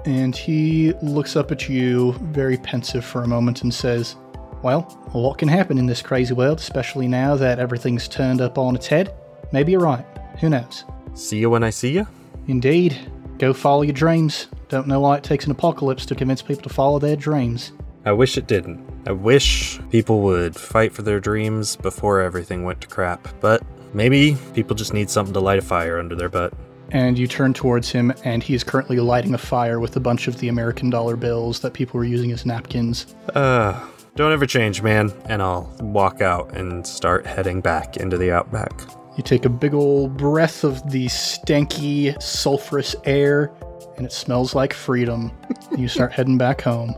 And 0.04 0.34
he 0.34 0.92
looks 1.02 1.36
up 1.36 1.50
at 1.50 1.68
you, 1.68 2.12
very 2.20 2.56
pensive 2.56 3.04
for 3.04 3.22
a 3.22 3.28
moment, 3.28 3.62
and 3.62 3.72
says, 3.72 4.16
Well, 4.62 4.86
a 5.14 5.18
lot 5.18 5.38
can 5.38 5.48
happen 5.48 5.78
in 5.78 5.86
this 5.86 6.02
crazy 6.02 6.34
world, 6.34 6.58
especially 6.58 7.08
now 7.08 7.36
that 7.36 7.58
everything's 7.58 8.08
turned 8.08 8.40
up 8.40 8.58
on 8.58 8.76
its 8.76 8.86
head? 8.86 9.14
Maybe 9.52 9.72
you're 9.72 9.80
right. 9.80 10.04
Who 10.40 10.48
knows? 10.48 10.84
See 11.14 11.38
you 11.38 11.50
when 11.50 11.64
I 11.64 11.70
see 11.70 11.92
you? 11.92 12.06
Indeed. 12.46 12.96
Go 13.38 13.52
follow 13.52 13.82
your 13.82 13.92
dreams. 13.92 14.48
Don't 14.68 14.88
know 14.88 15.00
why 15.00 15.16
it 15.16 15.24
takes 15.24 15.44
an 15.44 15.52
apocalypse 15.52 16.04
to 16.06 16.14
convince 16.14 16.42
people 16.42 16.62
to 16.62 16.68
follow 16.68 16.98
their 16.98 17.16
dreams. 17.16 17.72
I 18.04 18.12
wish 18.12 18.36
it 18.36 18.46
didn't. 18.46 18.84
I 19.06 19.12
wish 19.12 19.80
people 19.90 20.20
would 20.22 20.56
fight 20.56 20.92
for 20.92 21.02
their 21.02 21.20
dreams 21.20 21.76
before 21.76 22.20
everything 22.20 22.64
went 22.64 22.80
to 22.82 22.88
crap, 22.88 23.28
but 23.40 23.62
maybe 23.94 24.36
people 24.54 24.74
just 24.74 24.92
need 24.92 25.08
something 25.08 25.32
to 25.34 25.40
light 25.40 25.58
a 25.58 25.62
fire 25.62 25.98
under 25.98 26.14
their 26.14 26.28
butt. 26.28 26.52
And 26.90 27.18
you 27.18 27.26
turn 27.26 27.52
towards 27.52 27.90
him, 27.90 28.12
and 28.24 28.42
he 28.42 28.54
is 28.54 28.64
currently 28.64 28.98
lighting 28.98 29.34
a 29.34 29.38
fire 29.38 29.78
with 29.78 29.96
a 29.96 30.00
bunch 30.00 30.26
of 30.26 30.38
the 30.38 30.48
American 30.48 30.90
dollar 30.90 31.16
bills 31.16 31.60
that 31.60 31.74
people 31.74 31.98
were 31.98 32.04
using 32.04 32.32
as 32.32 32.46
napkins. 32.46 33.14
Uh, 33.34 33.78
don't 34.16 34.32
ever 34.32 34.46
change, 34.46 34.82
man. 34.82 35.12
And 35.26 35.42
I'll 35.42 35.72
walk 35.80 36.20
out 36.20 36.56
and 36.56 36.86
start 36.86 37.26
heading 37.26 37.60
back 37.60 37.98
into 37.98 38.16
the 38.16 38.32
outback. 38.32 38.72
You 39.16 39.22
take 39.22 39.44
a 39.44 39.50
big 39.50 39.74
old 39.74 40.16
breath 40.16 40.64
of 40.64 40.90
the 40.90 41.06
stanky, 41.06 42.14
sulfurous 42.16 42.94
air, 43.04 43.52
and 43.96 44.06
it 44.06 44.12
smells 44.12 44.54
like 44.54 44.72
freedom. 44.72 45.32
you 45.76 45.88
start 45.88 46.12
heading 46.12 46.38
back 46.38 46.60
home. 46.60 46.94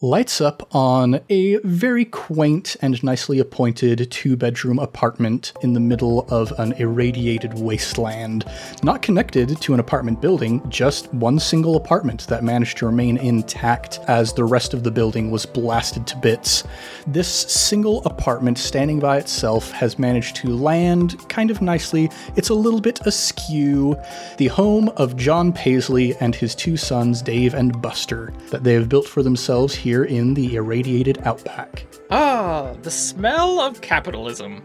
Lights 0.00 0.40
up 0.40 0.72
on 0.76 1.20
a 1.28 1.56
very 1.64 2.04
quaint 2.04 2.76
and 2.80 3.02
nicely 3.02 3.40
appointed 3.40 4.08
two 4.12 4.36
bedroom 4.36 4.78
apartment 4.78 5.52
in 5.60 5.72
the 5.72 5.80
middle 5.80 6.24
of 6.30 6.52
an 6.60 6.72
irradiated 6.74 7.52
wasteland. 7.54 8.44
Not 8.84 9.02
connected 9.02 9.60
to 9.60 9.74
an 9.74 9.80
apartment 9.80 10.20
building, 10.20 10.62
just 10.70 11.12
one 11.12 11.40
single 11.40 11.74
apartment 11.74 12.28
that 12.28 12.44
managed 12.44 12.78
to 12.78 12.86
remain 12.86 13.16
intact 13.16 13.98
as 14.06 14.32
the 14.32 14.44
rest 14.44 14.72
of 14.72 14.84
the 14.84 14.90
building 14.92 15.32
was 15.32 15.44
blasted 15.44 16.06
to 16.06 16.16
bits. 16.18 16.62
This 17.08 17.26
single 17.28 18.04
apartment 18.04 18.58
standing 18.58 19.00
by 19.00 19.18
itself 19.18 19.72
has 19.72 19.98
managed 19.98 20.36
to 20.36 20.56
land 20.56 21.28
kind 21.28 21.50
of 21.50 21.60
nicely. 21.60 22.08
It's 22.36 22.50
a 22.50 22.54
little 22.54 22.80
bit 22.80 23.00
askew. 23.04 23.96
The 24.36 24.46
home 24.46 24.90
of 24.90 25.16
John 25.16 25.52
Paisley 25.52 26.14
and 26.20 26.36
his 26.36 26.54
two 26.54 26.76
sons, 26.76 27.20
Dave 27.20 27.54
and 27.54 27.82
Buster, 27.82 28.32
that 28.50 28.62
they 28.62 28.74
have 28.74 28.88
built 28.88 29.08
for 29.08 29.24
themselves 29.24 29.74
here 29.74 29.87
here 29.88 30.04
in 30.04 30.34
the 30.34 30.56
irradiated 30.56 31.16
outback. 31.24 31.86
Ah, 32.10 32.74
the 32.82 32.90
smell 32.90 33.58
of 33.58 33.80
capitalism. 33.80 34.62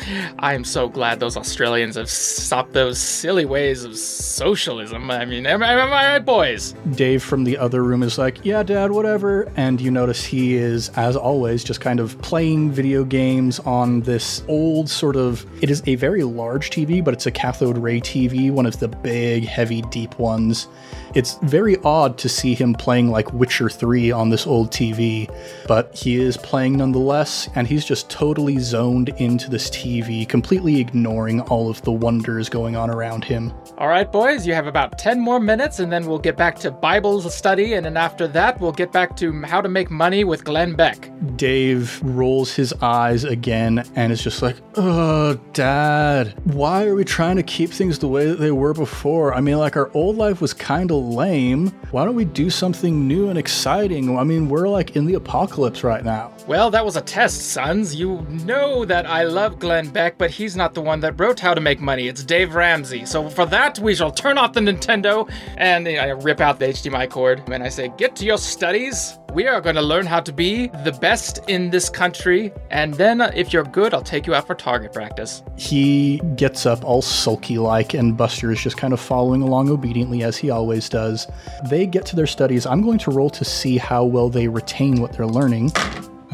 I 0.40 0.54
am 0.54 0.64
so 0.64 0.88
glad 0.88 1.20
those 1.20 1.36
Australians 1.36 1.94
have 1.94 2.10
stopped 2.10 2.72
those 2.72 2.98
silly 2.98 3.44
ways 3.44 3.84
of 3.84 3.96
socialism. 3.96 5.08
I 5.08 5.24
mean, 5.24 5.46
am, 5.46 5.62
am 5.62 5.92
I 5.92 6.14
right, 6.14 6.18
boys? 6.18 6.74
Dave 6.96 7.22
from 7.22 7.44
the 7.44 7.56
other 7.56 7.84
room 7.84 8.02
is 8.02 8.18
like, 8.18 8.44
Yeah, 8.44 8.64
Dad, 8.64 8.90
whatever. 8.90 9.48
And 9.56 9.80
you 9.80 9.92
notice 9.92 10.24
he 10.24 10.54
is, 10.56 10.88
as 10.90 11.16
always, 11.16 11.62
just 11.62 11.80
kind 11.80 12.00
of 12.00 12.20
playing 12.20 12.72
video 12.72 13.04
games 13.04 13.60
on 13.60 14.00
this 14.00 14.42
old 14.48 14.90
sort 14.90 15.14
of. 15.14 15.46
It 15.62 15.70
is 15.70 15.80
a 15.86 15.94
very 15.94 16.24
large 16.24 16.70
TV, 16.70 17.04
but 17.04 17.14
it's 17.14 17.26
a 17.26 17.32
cathode 17.32 17.78
ray 17.78 18.00
TV, 18.00 18.50
one 18.50 18.66
of 18.66 18.80
the 18.80 18.88
big, 18.88 19.44
heavy, 19.44 19.82
deep 19.82 20.18
ones. 20.18 20.66
It's 21.14 21.38
very 21.42 21.76
odd 21.84 22.18
to 22.18 22.28
see 22.28 22.54
him 22.54 22.74
playing 22.74 23.10
like 23.10 23.32
Witcher 23.32 23.68
3 23.68 24.10
on 24.10 24.23
this 24.30 24.46
old 24.46 24.70
TV, 24.70 25.32
but 25.66 25.94
he 25.94 26.16
is 26.16 26.36
playing 26.36 26.78
nonetheless, 26.78 27.48
and 27.54 27.66
he's 27.66 27.84
just 27.84 28.10
totally 28.10 28.58
zoned 28.58 29.10
into 29.20 29.50
this 29.50 29.70
TV, 29.70 30.28
completely 30.28 30.80
ignoring 30.80 31.40
all 31.42 31.70
of 31.70 31.82
the 31.82 31.92
wonders 31.92 32.48
going 32.48 32.76
on 32.76 32.90
around 32.90 33.24
him. 33.24 33.52
All 33.76 33.88
right, 33.88 34.10
boys, 34.10 34.46
you 34.46 34.54
have 34.54 34.68
about 34.68 35.00
10 35.00 35.18
more 35.18 35.40
minutes, 35.40 35.80
and 35.80 35.90
then 35.90 36.06
we'll 36.06 36.20
get 36.20 36.36
back 36.36 36.60
to 36.60 36.70
Bible 36.70 37.20
study, 37.22 37.74
and 37.74 37.84
then 37.84 37.96
after 37.96 38.28
that, 38.28 38.60
we'll 38.60 38.70
get 38.70 38.92
back 38.92 39.16
to 39.16 39.42
how 39.42 39.60
to 39.60 39.68
make 39.68 39.90
money 39.90 40.22
with 40.22 40.44
Glenn 40.44 40.76
Beck. 40.76 41.10
Dave 41.34 42.00
rolls 42.04 42.54
his 42.54 42.72
eyes 42.74 43.24
again 43.24 43.84
and 43.96 44.12
is 44.12 44.22
just 44.22 44.42
like, 44.42 44.54
Oh, 44.76 45.34
Dad, 45.54 46.38
why 46.44 46.84
are 46.86 46.94
we 46.94 47.04
trying 47.04 47.34
to 47.34 47.42
keep 47.42 47.70
things 47.70 47.98
the 47.98 48.06
way 48.06 48.26
that 48.26 48.38
they 48.38 48.52
were 48.52 48.74
before? 48.74 49.34
I 49.34 49.40
mean, 49.40 49.58
like, 49.58 49.76
our 49.76 49.90
old 49.92 50.16
life 50.16 50.40
was 50.40 50.54
kind 50.54 50.92
of 50.92 50.98
lame. 50.98 51.68
Why 51.90 52.04
don't 52.04 52.14
we 52.14 52.26
do 52.26 52.50
something 52.50 53.08
new 53.08 53.28
and 53.28 53.36
exciting? 53.36 54.16
I 54.16 54.22
mean, 54.22 54.48
we're 54.48 54.68
like 54.68 54.94
in 54.94 55.04
the 55.04 55.14
apocalypse 55.14 55.82
right 55.82 56.04
now. 56.04 56.33
Well, 56.46 56.70
that 56.72 56.84
was 56.84 56.96
a 56.96 57.00
test, 57.00 57.52
sons. 57.52 57.94
You 57.94 58.20
know 58.28 58.84
that 58.84 59.06
I 59.06 59.24
love 59.24 59.58
Glenn 59.58 59.88
Beck, 59.88 60.18
but 60.18 60.30
he's 60.30 60.54
not 60.54 60.74
the 60.74 60.82
one 60.82 61.00
that 61.00 61.18
wrote 61.18 61.40
How 61.40 61.54
to 61.54 61.60
Make 61.60 61.80
Money. 61.80 62.06
It's 62.06 62.22
Dave 62.22 62.54
Ramsey. 62.54 63.06
So 63.06 63.30
for 63.30 63.46
that, 63.46 63.78
we 63.78 63.94
shall 63.94 64.10
turn 64.10 64.36
off 64.36 64.52
the 64.52 64.60
Nintendo 64.60 65.30
and 65.56 65.88
I 65.88 66.08
rip 66.08 66.42
out 66.42 66.58
the 66.58 66.66
HDMI 66.66 67.08
cord 67.08 67.42
and 67.48 67.62
I 67.62 67.70
say, 67.70 67.90
Get 67.96 68.14
to 68.16 68.26
your 68.26 68.36
studies. 68.36 69.18
We 69.32 69.48
are 69.48 69.60
going 69.62 69.74
to 69.76 69.82
learn 69.82 70.04
how 70.04 70.20
to 70.20 70.32
be 70.32 70.68
the 70.84 70.92
best 70.92 71.40
in 71.48 71.70
this 71.70 71.88
country. 71.88 72.52
And 72.70 72.92
then, 72.94 73.22
uh, 73.22 73.32
if 73.34 73.52
you're 73.52 73.64
good, 73.64 73.94
I'll 73.94 74.02
take 74.02 74.26
you 74.26 74.34
out 74.34 74.46
for 74.46 74.54
target 74.54 74.92
practice. 74.92 75.42
He 75.56 76.18
gets 76.36 76.66
up 76.66 76.84
all 76.84 77.02
sulky 77.02 77.58
like, 77.58 77.94
and 77.94 78.16
Buster 78.16 78.52
is 78.52 78.60
just 78.60 78.76
kind 78.76 78.92
of 78.92 79.00
following 79.00 79.42
along 79.42 79.70
obediently 79.70 80.22
as 80.22 80.36
he 80.36 80.50
always 80.50 80.88
does. 80.88 81.26
They 81.68 81.86
get 81.86 82.06
to 82.06 82.16
their 82.16 82.28
studies. 82.28 82.64
I'm 82.64 82.82
going 82.82 82.98
to 82.98 83.10
roll 83.10 83.30
to 83.30 83.44
see 83.44 83.76
how 83.78 84.04
well 84.04 84.28
they 84.28 84.46
retain 84.46 85.00
what 85.00 85.14
they're 85.14 85.26
learning. 85.26 85.72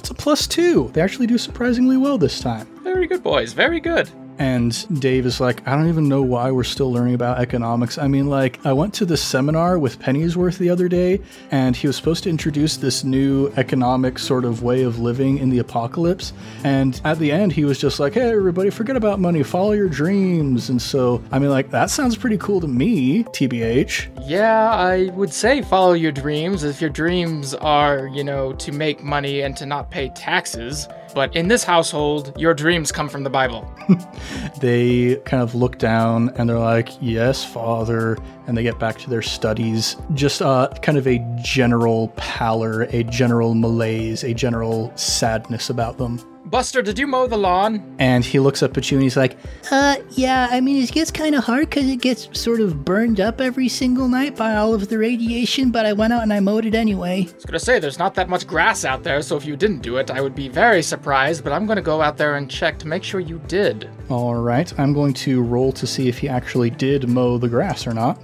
That's 0.00 0.08
a 0.08 0.14
plus 0.14 0.46
two. 0.46 0.90
They 0.94 1.02
actually 1.02 1.26
do 1.26 1.36
surprisingly 1.36 1.98
well 1.98 2.16
this 2.16 2.40
time. 2.40 2.66
Very 2.82 3.06
good, 3.06 3.22
boys. 3.22 3.52
Very 3.52 3.80
good. 3.80 4.08
And 4.40 5.00
Dave 5.00 5.26
is 5.26 5.38
like, 5.38 5.68
I 5.68 5.76
don't 5.76 5.88
even 5.88 6.08
know 6.08 6.22
why 6.22 6.50
we're 6.50 6.64
still 6.64 6.90
learning 6.90 7.12
about 7.12 7.38
economics. 7.38 7.98
I 7.98 8.08
mean, 8.08 8.26
like, 8.28 8.58
I 8.64 8.72
went 8.72 8.94
to 8.94 9.04
this 9.04 9.22
seminar 9.22 9.78
with 9.78 10.00
Pennyworth 10.00 10.56
the 10.56 10.70
other 10.70 10.88
day, 10.88 11.20
and 11.50 11.76
he 11.76 11.86
was 11.86 11.94
supposed 11.94 12.24
to 12.24 12.30
introduce 12.30 12.78
this 12.78 13.04
new 13.04 13.52
economic 13.58 14.18
sort 14.18 14.46
of 14.46 14.62
way 14.62 14.82
of 14.82 14.98
living 14.98 15.36
in 15.36 15.50
the 15.50 15.58
apocalypse. 15.58 16.32
And 16.64 16.98
at 17.04 17.18
the 17.18 17.30
end, 17.30 17.52
he 17.52 17.66
was 17.66 17.78
just 17.78 18.00
like, 18.00 18.14
hey, 18.14 18.30
everybody, 18.30 18.70
forget 18.70 18.96
about 18.96 19.20
money, 19.20 19.42
follow 19.42 19.72
your 19.72 19.90
dreams. 19.90 20.70
And 20.70 20.80
so, 20.80 21.22
I 21.30 21.38
mean, 21.38 21.50
like, 21.50 21.70
that 21.72 21.90
sounds 21.90 22.16
pretty 22.16 22.38
cool 22.38 22.62
to 22.62 22.66
me, 22.66 23.24
TBH. 23.24 24.26
Yeah, 24.26 24.70
I 24.70 25.10
would 25.10 25.34
say 25.34 25.60
follow 25.60 25.92
your 25.92 26.12
dreams 26.12 26.64
if 26.64 26.80
your 26.80 26.88
dreams 26.88 27.52
are, 27.52 28.06
you 28.06 28.24
know, 28.24 28.54
to 28.54 28.72
make 28.72 29.02
money 29.02 29.42
and 29.42 29.54
to 29.58 29.66
not 29.66 29.90
pay 29.90 30.08
taxes. 30.14 30.88
But 31.14 31.34
in 31.34 31.48
this 31.48 31.64
household, 31.64 32.32
your 32.38 32.54
dreams 32.54 32.92
come 32.92 33.08
from 33.08 33.24
the 33.24 33.30
Bible. 33.30 33.70
they 34.60 35.16
kind 35.24 35.42
of 35.42 35.54
look 35.54 35.78
down 35.78 36.30
and 36.36 36.48
they're 36.48 36.58
like, 36.58 36.90
Yes, 37.00 37.44
Father. 37.44 38.16
And 38.46 38.56
they 38.56 38.62
get 38.62 38.78
back 38.78 38.98
to 38.98 39.10
their 39.10 39.22
studies. 39.22 39.96
Just 40.14 40.42
uh, 40.42 40.68
kind 40.82 40.98
of 40.98 41.06
a 41.06 41.18
general 41.42 42.08
pallor, 42.16 42.82
a 42.90 43.04
general 43.04 43.54
malaise, 43.54 44.24
a 44.24 44.34
general 44.34 44.92
sadness 44.96 45.70
about 45.70 45.98
them. 45.98 46.18
Buster, 46.50 46.82
did 46.82 46.98
you 46.98 47.06
mow 47.06 47.28
the 47.28 47.38
lawn? 47.38 47.94
And 48.00 48.24
he 48.24 48.40
looks 48.40 48.60
up 48.60 48.76
at 48.76 48.90
you 48.90 48.96
and 48.96 49.04
he's 49.04 49.16
like, 49.16 49.36
Uh, 49.70 49.98
yeah, 50.10 50.48
I 50.50 50.60
mean, 50.60 50.82
it 50.82 50.90
gets 50.90 51.12
kind 51.12 51.36
of 51.36 51.44
hard 51.44 51.70
because 51.70 51.88
it 51.88 52.00
gets 52.00 52.28
sort 52.38 52.60
of 52.60 52.84
burned 52.84 53.20
up 53.20 53.40
every 53.40 53.68
single 53.68 54.08
night 54.08 54.34
by 54.34 54.56
all 54.56 54.74
of 54.74 54.88
the 54.88 54.98
radiation, 54.98 55.70
but 55.70 55.86
I 55.86 55.92
went 55.92 56.12
out 56.12 56.24
and 56.24 56.32
I 56.32 56.40
mowed 56.40 56.66
it 56.66 56.74
anyway. 56.74 57.28
I 57.30 57.34
was 57.34 57.44
gonna 57.44 57.60
say, 57.60 57.78
there's 57.78 58.00
not 58.00 58.14
that 58.14 58.28
much 58.28 58.48
grass 58.48 58.84
out 58.84 59.04
there, 59.04 59.22
so 59.22 59.36
if 59.36 59.44
you 59.44 59.54
didn't 59.54 59.82
do 59.82 59.98
it, 59.98 60.10
I 60.10 60.20
would 60.20 60.34
be 60.34 60.48
very 60.48 60.82
surprised, 60.82 61.44
but 61.44 61.52
I'm 61.52 61.66
gonna 61.66 61.82
go 61.82 62.02
out 62.02 62.16
there 62.16 62.34
and 62.34 62.50
check 62.50 62.80
to 62.80 62.88
make 62.88 63.04
sure 63.04 63.20
you 63.20 63.40
did. 63.46 63.88
All 64.08 64.34
right, 64.34 64.76
I'm 64.76 64.92
going 64.92 65.14
to 65.14 65.42
roll 65.42 65.70
to 65.70 65.86
see 65.86 66.08
if 66.08 66.18
he 66.18 66.28
actually 66.28 66.70
did 66.70 67.08
mow 67.08 67.38
the 67.38 67.48
grass 67.48 67.86
or 67.86 67.94
not. 67.94 68.22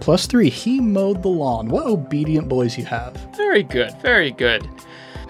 Plus 0.00 0.26
three, 0.26 0.50
he 0.50 0.80
mowed 0.80 1.22
the 1.22 1.28
lawn. 1.28 1.68
What 1.68 1.86
obedient 1.86 2.48
boys 2.48 2.76
you 2.76 2.84
have. 2.84 3.14
Very 3.36 3.62
good, 3.62 3.94
very 4.02 4.30
good. 4.32 4.68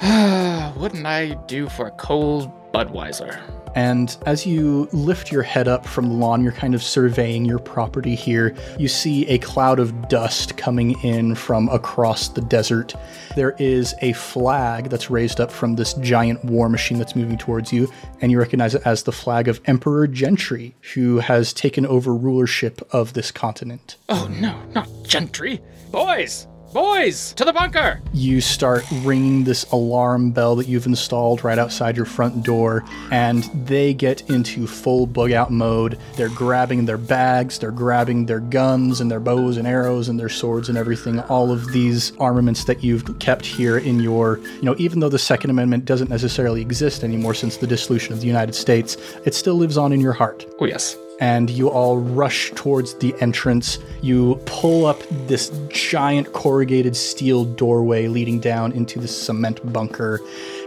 Wouldn't 0.76 1.06
I 1.06 1.36
do 1.46 1.68
for 1.68 1.86
a 1.88 1.90
cold 1.92 2.52
Budweiser? 2.72 3.40
And 3.74 4.16
as 4.26 4.46
you 4.46 4.88
lift 4.92 5.30
your 5.30 5.42
head 5.42 5.68
up 5.68 5.86
from 5.86 6.08
the 6.08 6.14
lawn, 6.14 6.42
you're 6.42 6.52
kind 6.52 6.74
of 6.74 6.82
surveying 6.82 7.44
your 7.44 7.58
property 7.58 8.14
here. 8.14 8.54
You 8.78 8.88
see 8.88 9.26
a 9.28 9.38
cloud 9.38 9.78
of 9.78 10.08
dust 10.08 10.56
coming 10.56 10.98
in 11.04 11.34
from 11.34 11.68
across 11.68 12.28
the 12.28 12.40
desert. 12.40 12.94
There 13.36 13.54
is 13.58 13.94
a 14.00 14.12
flag 14.14 14.90
that's 14.90 15.10
raised 15.10 15.40
up 15.40 15.50
from 15.50 15.76
this 15.76 15.94
giant 15.94 16.44
war 16.44 16.68
machine 16.68 16.98
that's 16.98 17.16
moving 17.16 17.38
towards 17.38 17.72
you, 17.72 17.90
and 18.20 18.32
you 18.32 18.38
recognize 18.38 18.74
it 18.74 18.82
as 18.84 19.02
the 19.02 19.12
flag 19.12 19.48
of 19.48 19.60
Emperor 19.66 20.06
Gentry, 20.06 20.74
who 20.94 21.18
has 21.18 21.52
taken 21.52 21.86
over 21.86 22.14
rulership 22.14 22.86
of 22.92 23.12
this 23.12 23.30
continent. 23.30 23.96
Oh 24.08 24.28
no, 24.40 24.60
not 24.74 24.88
Gentry. 25.04 25.60
Boys! 25.90 26.46
Boys! 26.72 27.32
To 27.34 27.44
the 27.44 27.52
bunker! 27.52 28.00
you 28.18 28.40
start 28.40 28.84
ringing 29.02 29.44
this 29.44 29.64
alarm 29.70 30.32
bell 30.32 30.56
that 30.56 30.66
you've 30.66 30.86
installed 30.86 31.44
right 31.44 31.58
outside 31.58 31.96
your 31.96 32.04
front 32.04 32.44
door, 32.44 32.84
and 33.10 33.44
they 33.66 33.94
get 33.94 34.28
into 34.28 34.66
full 34.66 35.06
bug 35.06 35.30
out 35.32 35.50
mode. 35.50 35.98
They're 36.16 36.28
grabbing 36.28 36.84
their 36.84 36.98
bags, 36.98 37.58
they're 37.58 37.70
grabbing 37.70 38.26
their 38.26 38.40
guns 38.40 39.00
and 39.00 39.10
their 39.10 39.20
bows 39.20 39.56
and 39.56 39.66
arrows 39.66 40.08
and 40.08 40.18
their 40.18 40.28
swords 40.28 40.68
and 40.68 40.76
everything. 40.76 41.20
All 41.20 41.52
of 41.52 41.72
these 41.72 42.14
armaments 42.16 42.64
that 42.64 42.82
you've 42.82 43.18
kept 43.18 43.46
here 43.46 43.78
in 43.78 44.00
your, 44.00 44.38
you 44.38 44.62
know, 44.62 44.74
even 44.78 45.00
though 45.00 45.08
the 45.08 45.18
Second 45.18 45.50
Amendment 45.50 45.84
doesn't 45.84 46.10
necessarily 46.10 46.60
exist 46.60 47.04
anymore 47.04 47.34
since 47.34 47.56
the 47.56 47.66
dissolution 47.66 48.12
of 48.12 48.20
the 48.20 48.26
United 48.26 48.54
States, 48.54 48.96
it 49.24 49.34
still 49.34 49.54
lives 49.54 49.78
on 49.78 49.92
in 49.92 50.00
your 50.00 50.12
heart 50.12 50.44
Oh, 50.60 50.64
yes. 50.64 50.96
And 51.20 51.50
you 51.50 51.68
all 51.68 51.98
rush 51.98 52.52
towards 52.52 52.94
the 52.94 53.14
entrance. 53.20 53.78
You 54.02 54.40
pull 54.46 54.86
up 54.86 55.02
this 55.26 55.50
giant 55.68 56.32
corrugated 56.32 56.96
steel 56.96 57.44
doorway 57.44 58.06
leading 58.06 58.40
down 58.40 58.72
into 58.72 58.98
the 58.98 59.08
cement 59.08 59.72
bunker. 59.72 60.20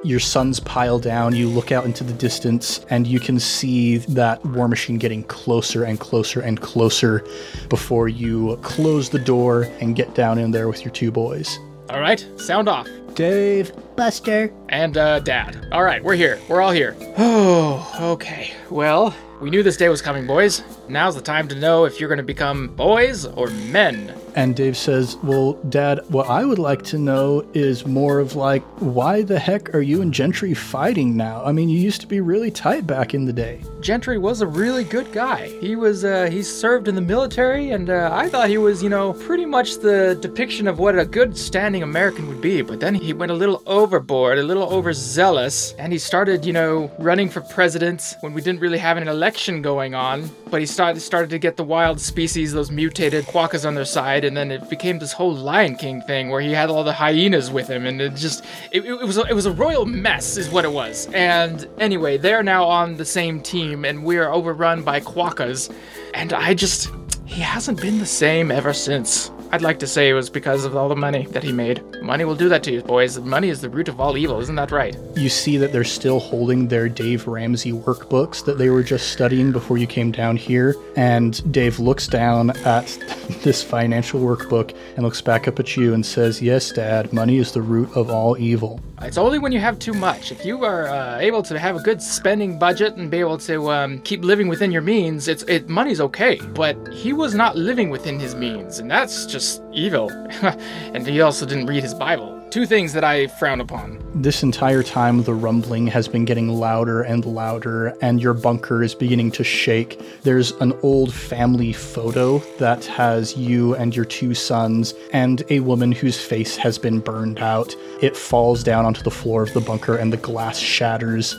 Your 0.03 0.19
sons 0.19 0.59
pile 0.59 0.99
down. 0.99 1.35
You 1.35 1.47
look 1.47 1.71
out 1.71 1.85
into 1.85 2.03
the 2.03 2.13
distance, 2.13 2.85
and 2.89 3.07
you 3.07 3.19
can 3.19 3.39
see 3.39 3.97
that 3.97 4.43
war 4.45 4.67
machine 4.67 4.97
getting 4.97 5.23
closer 5.23 5.83
and 5.83 5.99
closer 5.99 6.41
and 6.41 6.59
closer 6.59 7.25
before 7.69 8.07
you 8.07 8.57
close 8.61 9.09
the 9.09 9.19
door 9.19 9.63
and 9.79 9.95
get 9.95 10.13
down 10.15 10.37
in 10.37 10.51
there 10.51 10.67
with 10.67 10.83
your 10.83 10.91
two 10.91 11.11
boys. 11.11 11.59
All 11.89 11.99
right, 11.99 12.25
sound 12.37 12.69
off. 12.69 12.87
Dave, 13.15 13.73
Buster. 13.95 14.51
And, 14.69 14.97
uh, 14.97 15.19
Dad. 15.19 15.67
All 15.71 15.83
right, 15.83 16.03
we're 16.03 16.15
here. 16.15 16.39
We're 16.47 16.61
all 16.61 16.71
here. 16.71 16.95
Oh, 17.17 17.97
okay. 18.13 18.53
Well, 18.69 19.13
we 19.41 19.49
knew 19.49 19.63
this 19.63 19.75
day 19.75 19.89
was 19.89 20.03
coming, 20.03 20.27
boys. 20.27 20.63
Now's 20.87 21.15
the 21.15 21.21
time 21.21 21.47
to 21.47 21.55
know 21.55 21.85
if 21.85 21.99
you're 21.99 22.09
gonna 22.09 22.21
become 22.21 22.67
boys 22.67 23.25
or 23.25 23.47
men. 23.47 24.13
And 24.35 24.55
Dave 24.55 24.77
says, 24.77 25.17
Well, 25.23 25.53
Dad, 25.67 26.01
what 26.09 26.29
I 26.29 26.45
would 26.45 26.59
like 26.59 26.83
to 26.83 26.99
know 26.99 27.43
is 27.55 27.85
more 27.85 28.19
of 28.19 28.35
like, 28.35 28.61
why 28.79 29.23
the 29.23 29.39
heck 29.39 29.73
are 29.73 29.81
you 29.81 30.03
and 30.03 30.13
Gentry 30.13 30.53
fighting 30.53 31.17
now? 31.17 31.43
I 31.43 31.51
mean, 31.53 31.69
you 31.69 31.79
used 31.79 32.01
to 32.01 32.07
be 32.07 32.21
really 32.21 32.51
tight 32.51 32.85
back 32.85 33.15
in 33.15 33.25
the 33.25 33.33
day. 33.33 33.63
Gentry 33.81 34.19
was 34.19 34.41
a 34.41 34.47
really 34.47 34.83
good 34.83 35.11
guy. 35.11 35.47
He 35.59 35.75
was, 35.75 36.05
uh, 36.05 36.29
he 36.29 36.43
served 36.43 36.87
in 36.87 36.93
the 36.93 37.01
military, 37.01 37.71
and 37.71 37.89
uh, 37.89 38.09
I 38.13 38.29
thought 38.29 38.49
he 38.49 38.59
was, 38.59 38.83
you 38.83 38.89
know, 38.89 39.13
pretty 39.13 39.45
much 39.45 39.77
the 39.79 40.17
depiction 40.21 40.67
of 40.67 40.77
what 40.77 40.97
a 40.97 41.05
good 41.05 41.35
standing 41.35 41.81
American 41.81 42.27
would 42.27 42.41
be. 42.41 42.61
But 42.61 42.79
then 42.79 42.93
he 42.93 43.13
went 43.13 43.31
a 43.31 43.35
little 43.35 43.63
overboard, 43.65 44.37
a 44.37 44.43
little 44.43 44.69
overzealous, 44.69 45.73
and 45.79 45.91
he 45.91 45.97
started, 45.97 46.45
you 46.45 46.53
know, 46.53 46.91
running 46.99 47.29
for 47.29 47.41
president 47.41 48.17
when 48.21 48.33
we 48.33 48.41
didn't 48.41 48.61
really 48.61 48.77
have 48.77 48.97
an 48.97 49.07
election 49.07 49.61
going 49.61 49.95
on. 49.95 50.29
But 50.51 50.59
he 50.59 50.65
started 50.65 50.99
started 50.99 51.29
to 51.31 51.39
get 51.39 51.57
the 51.57 51.63
wild 51.63 51.99
species, 51.99 52.53
those 52.53 52.69
mutated 52.69 53.25
quokkas 53.25 53.65
on 53.65 53.73
their 53.73 53.85
side, 53.85 54.25
and 54.25 54.35
then 54.35 54.51
it 54.51 54.69
became 54.69 54.99
this 54.99 55.13
whole 55.13 55.33
Lion 55.33 55.75
King 55.75 56.01
thing 56.01 56.29
where 56.29 56.41
he 56.41 56.51
had 56.51 56.69
all 56.69 56.83
the 56.83 56.93
hyenas 56.93 57.49
with 57.49 57.67
him, 57.67 57.85
and 57.85 58.01
it 58.01 58.15
just, 58.15 58.43
it, 58.71 58.85
it 58.85 58.99
was, 58.99 59.17
a, 59.17 59.23
it 59.23 59.33
was 59.33 59.45
a 59.45 59.51
royal 59.51 59.85
mess, 59.85 60.37
is 60.37 60.49
what 60.49 60.65
it 60.65 60.71
was. 60.71 61.07
And 61.13 61.67
anyway, 61.79 62.17
they're 62.17 62.43
now 62.43 62.65
on 62.65 62.97
the 62.97 63.05
same 63.05 63.41
team, 63.41 63.70
and 63.73 64.03
we 64.03 64.17
are 64.17 64.31
overrun 64.31 64.83
by 64.83 64.99
quokkas, 64.99 65.73
and 66.13 66.33
I 66.33 66.53
just, 66.53 66.91
he 67.25 67.41
hasn't 67.41 67.81
been 67.81 67.99
the 67.99 68.05
same 68.05 68.51
ever 68.51 68.73
since. 68.73 69.31
I'd 69.53 69.61
like 69.61 69.79
to 69.79 69.87
say 69.87 70.07
it 70.07 70.13
was 70.13 70.29
because 70.29 70.63
of 70.63 70.77
all 70.77 70.87
the 70.87 70.95
money 70.95 71.25
that 71.31 71.43
he 71.43 71.51
made. 71.51 71.83
Money 72.01 72.23
will 72.23 72.35
do 72.35 72.47
that 72.47 72.63
to 72.63 72.71
you, 72.71 72.81
boys. 72.81 73.19
Money 73.19 73.49
is 73.49 73.59
the 73.59 73.69
root 73.69 73.89
of 73.89 73.99
all 73.99 74.17
evil, 74.17 74.39
isn't 74.39 74.55
that 74.55 74.71
right? 74.71 74.97
You 75.17 75.27
see 75.27 75.57
that 75.57 75.73
they're 75.73 75.83
still 75.83 76.21
holding 76.21 76.69
their 76.69 76.87
Dave 76.87 77.27
Ramsey 77.27 77.73
workbooks 77.73 78.45
that 78.45 78.57
they 78.57 78.69
were 78.69 78.81
just 78.81 79.11
studying 79.11 79.51
before 79.51 79.77
you 79.77 79.87
came 79.87 80.09
down 80.09 80.37
here. 80.37 80.77
And 80.95 81.51
Dave 81.51 81.79
looks 81.79 82.07
down 82.07 82.51
at 82.65 82.87
this 83.43 83.61
financial 83.61 84.21
workbook 84.21 84.73
and 84.95 85.03
looks 85.03 85.19
back 85.19 85.49
up 85.49 85.59
at 85.59 85.75
you 85.75 85.93
and 85.93 86.05
says, 86.05 86.41
Yes, 86.41 86.71
Dad, 86.71 87.11
money 87.11 87.37
is 87.37 87.51
the 87.51 87.61
root 87.61 87.91
of 87.93 88.09
all 88.09 88.37
evil. 88.37 88.79
It's 89.03 89.17
only 89.17 89.39
when 89.39 89.51
you 89.51 89.59
have 89.59 89.79
too 89.79 89.93
much. 89.93 90.31
If 90.31 90.45
you 90.45 90.63
are 90.63 90.87
uh, 90.87 91.17
able 91.17 91.41
to 91.43 91.57
have 91.57 91.75
a 91.75 91.79
good 91.79 92.01
spending 92.01 92.59
budget 92.59 92.97
and 92.97 93.09
be 93.09 93.17
able 93.17 93.39
to 93.39 93.71
um, 93.71 93.99
keep 94.01 94.23
living 94.23 94.47
within 94.47 94.71
your 94.71 94.83
means, 94.83 95.27
it's 95.27 95.41
it 95.43 95.67
money's 95.67 95.99
okay. 95.99 96.39
But 96.53 96.77
he 96.93 97.11
was 97.11 97.33
not 97.33 97.55
living 97.55 97.89
within 97.89 98.19
his 98.19 98.35
means, 98.35 98.77
and 98.77 98.89
that's 98.89 99.25
just 99.25 99.63
evil. 99.73 100.09
and 100.93 101.05
he 101.05 101.19
also 101.21 101.47
didn't 101.47 101.65
read 101.65 101.81
his 101.81 101.95
Bible. 101.95 102.40
Two 102.51 102.65
things 102.65 102.91
that 102.91 103.05
I 103.05 103.27
frown 103.27 103.61
upon. 103.61 103.97
This 104.13 104.43
entire 104.43 104.83
time, 104.83 105.23
the 105.23 105.33
rumbling 105.33 105.87
has 105.87 106.09
been 106.09 106.25
getting 106.25 106.49
louder 106.49 107.01
and 107.01 107.25
louder, 107.25 107.95
and 108.01 108.21
your 108.21 108.33
bunker 108.33 108.83
is 108.83 108.93
beginning 108.93 109.31
to 109.31 109.43
shake. 109.45 110.01
There's 110.23 110.51
an 110.59 110.73
old 110.83 111.13
family 111.13 111.71
photo 111.71 112.39
that 112.59 112.83
has 112.87 113.37
you 113.37 113.73
and 113.75 113.95
your 113.95 114.03
two 114.03 114.33
sons, 114.33 114.93
and 115.13 115.41
a 115.49 115.61
woman 115.61 115.93
whose 115.93 116.19
face 116.19 116.57
has 116.57 116.77
been 116.77 116.99
burned 116.99 117.39
out. 117.39 117.73
It 118.01 118.17
falls 118.17 118.65
down 118.65 118.85
onto 118.85 119.01
the 119.01 119.11
floor 119.11 119.43
of 119.43 119.53
the 119.53 119.61
bunker, 119.61 119.95
and 119.95 120.11
the 120.11 120.17
glass 120.17 120.59
shatters. 120.59 121.37